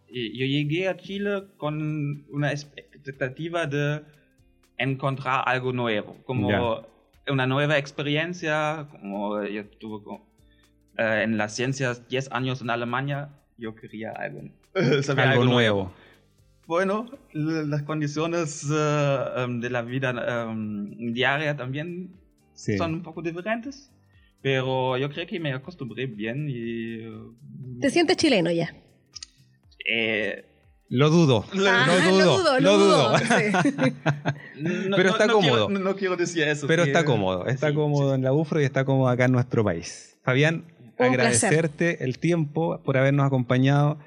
eh, 0.09 0.31
yo 0.33 0.46
llegué 0.46 0.88
a 0.88 0.96
Chile 0.96 1.44
con 1.57 2.24
una 2.31 2.52
expectativa 2.52 3.66
de 3.66 4.02
encontrar 4.76 5.42
algo 5.46 5.72
nuevo, 5.72 6.16
como 6.24 6.50
Ya. 6.50 6.91
Una 7.28 7.46
nueva 7.46 7.78
experiencia, 7.78 8.87
como 8.90 9.42
yo 9.44 9.66
tuve 9.78 10.20
eh, 10.98 11.22
en 11.24 11.37
las 11.38 11.54
ciencias 11.54 12.08
10 12.08 12.30
años 12.32 12.61
en 12.62 12.70
Alemania, 12.70 13.30
yo 13.58 13.74
quería 13.74 14.11
algo, 14.12 14.42
saber 15.02 15.28
Algo 15.28 15.44
nuevo. 15.44 15.92
bueno, 16.66 17.06
las 17.32 17.82
condiciones 17.82 18.66
eh, 18.72 19.24
em, 19.37 19.61
de 19.61 19.70
la 19.70 19.82
vida 19.82 20.11
em, 20.48 21.12
diaria 21.12 21.56
también 21.56 22.18
Sí. 22.54 22.76
son 22.76 22.92
un 22.94 23.02
poco 23.02 23.22
diferentes, 23.22 23.90
pero 24.42 24.96
yo 24.98 25.08
creo 25.11 25.26
que 25.26 25.40
me 25.40 25.52
acostumbré 25.54 26.06
bien 26.06 26.46
y... 26.50 27.80
¿Te 27.80 27.88
sientes 27.90 28.16
chileno 28.18 28.50
ya? 28.50 28.74
eh, 29.85 30.44
Lo 30.94 31.09
dudo. 31.09 31.46
Ah, 31.66 31.87
lo 31.88 32.11
dudo. 32.12 32.61
lo 32.61 32.78
dudo. 32.78 33.12
No- 34.57 34.96
Pero 34.96 35.09
no- 35.09 35.12
está 35.14 35.26
no 35.26 35.33
cómodo. 35.35 35.66
quiero- 35.68 35.83
no, 35.85 35.96
quiero 35.96 36.16
decir 36.16 36.42
eso. 36.46 36.66
Pero 36.66 36.85
que- 36.85 36.90
está 36.90 37.05
cómodo. 37.05 37.46
Está 37.46 37.70
Sí, 37.70 37.74
cómodo 37.74 38.11
sí. 38.11 38.14
en 38.16 38.22
la 38.22 38.33
UFRO 38.35 38.61
y 38.61 38.64
está 38.64 38.85
cómodo 38.85 39.09
acá 39.09 39.24
en 39.24 39.33
nuestro 39.33 39.64
país. 39.64 40.16
Fabián, 40.22 40.64
Un 40.98 41.07
agradecerte 41.07 42.05
el 42.05 42.18
tiempo 42.18 42.78
por 42.85 42.96
habernos 42.98 43.26
acompañado 43.26 43.98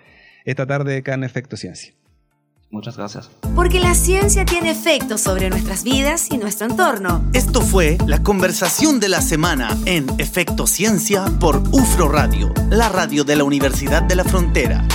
esta 0.45 0.65
tarde 0.67 0.98
acá 0.98 1.15
en 1.15 1.24
Efecto 1.24 1.58
Ciencia. 1.58 1.91
Muchas 2.69 2.98
gracias. 2.98 3.30
Porque 3.56 3.80
la 3.80 3.95
ciencia 3.95 4.45
tiene 4.45 4.69
efectos 4.71 5.21
sobre 5.21 5.50
nuestras 5.50 5.84
vidas 5.84 6.28
y 6.32 6.38
nuestro 6.38 6.67
entorno. 6.67 7.24
Esto 7.34 7.62
fue 7.62 7.98
la 8.06 8.21
conversación 8.21 9.00
de 9.00 9.10
la 9.10 9.21
semana 9.21 9.76
en 9.86 10.06
Efecto 10.19 10.67
Ciencia 10.67 11.26
por 11.39 11.58
UFRO 11.71 12.10
Radio, 12.10 12.54
la 12.69 12.89
radio 12.89 13.24
de 13.24 13.36
la 13.38 13.43
Universidad 13.43 14.04
de 14.04 14.15
la 14.15 14.24
Frontera. 14.24 14.86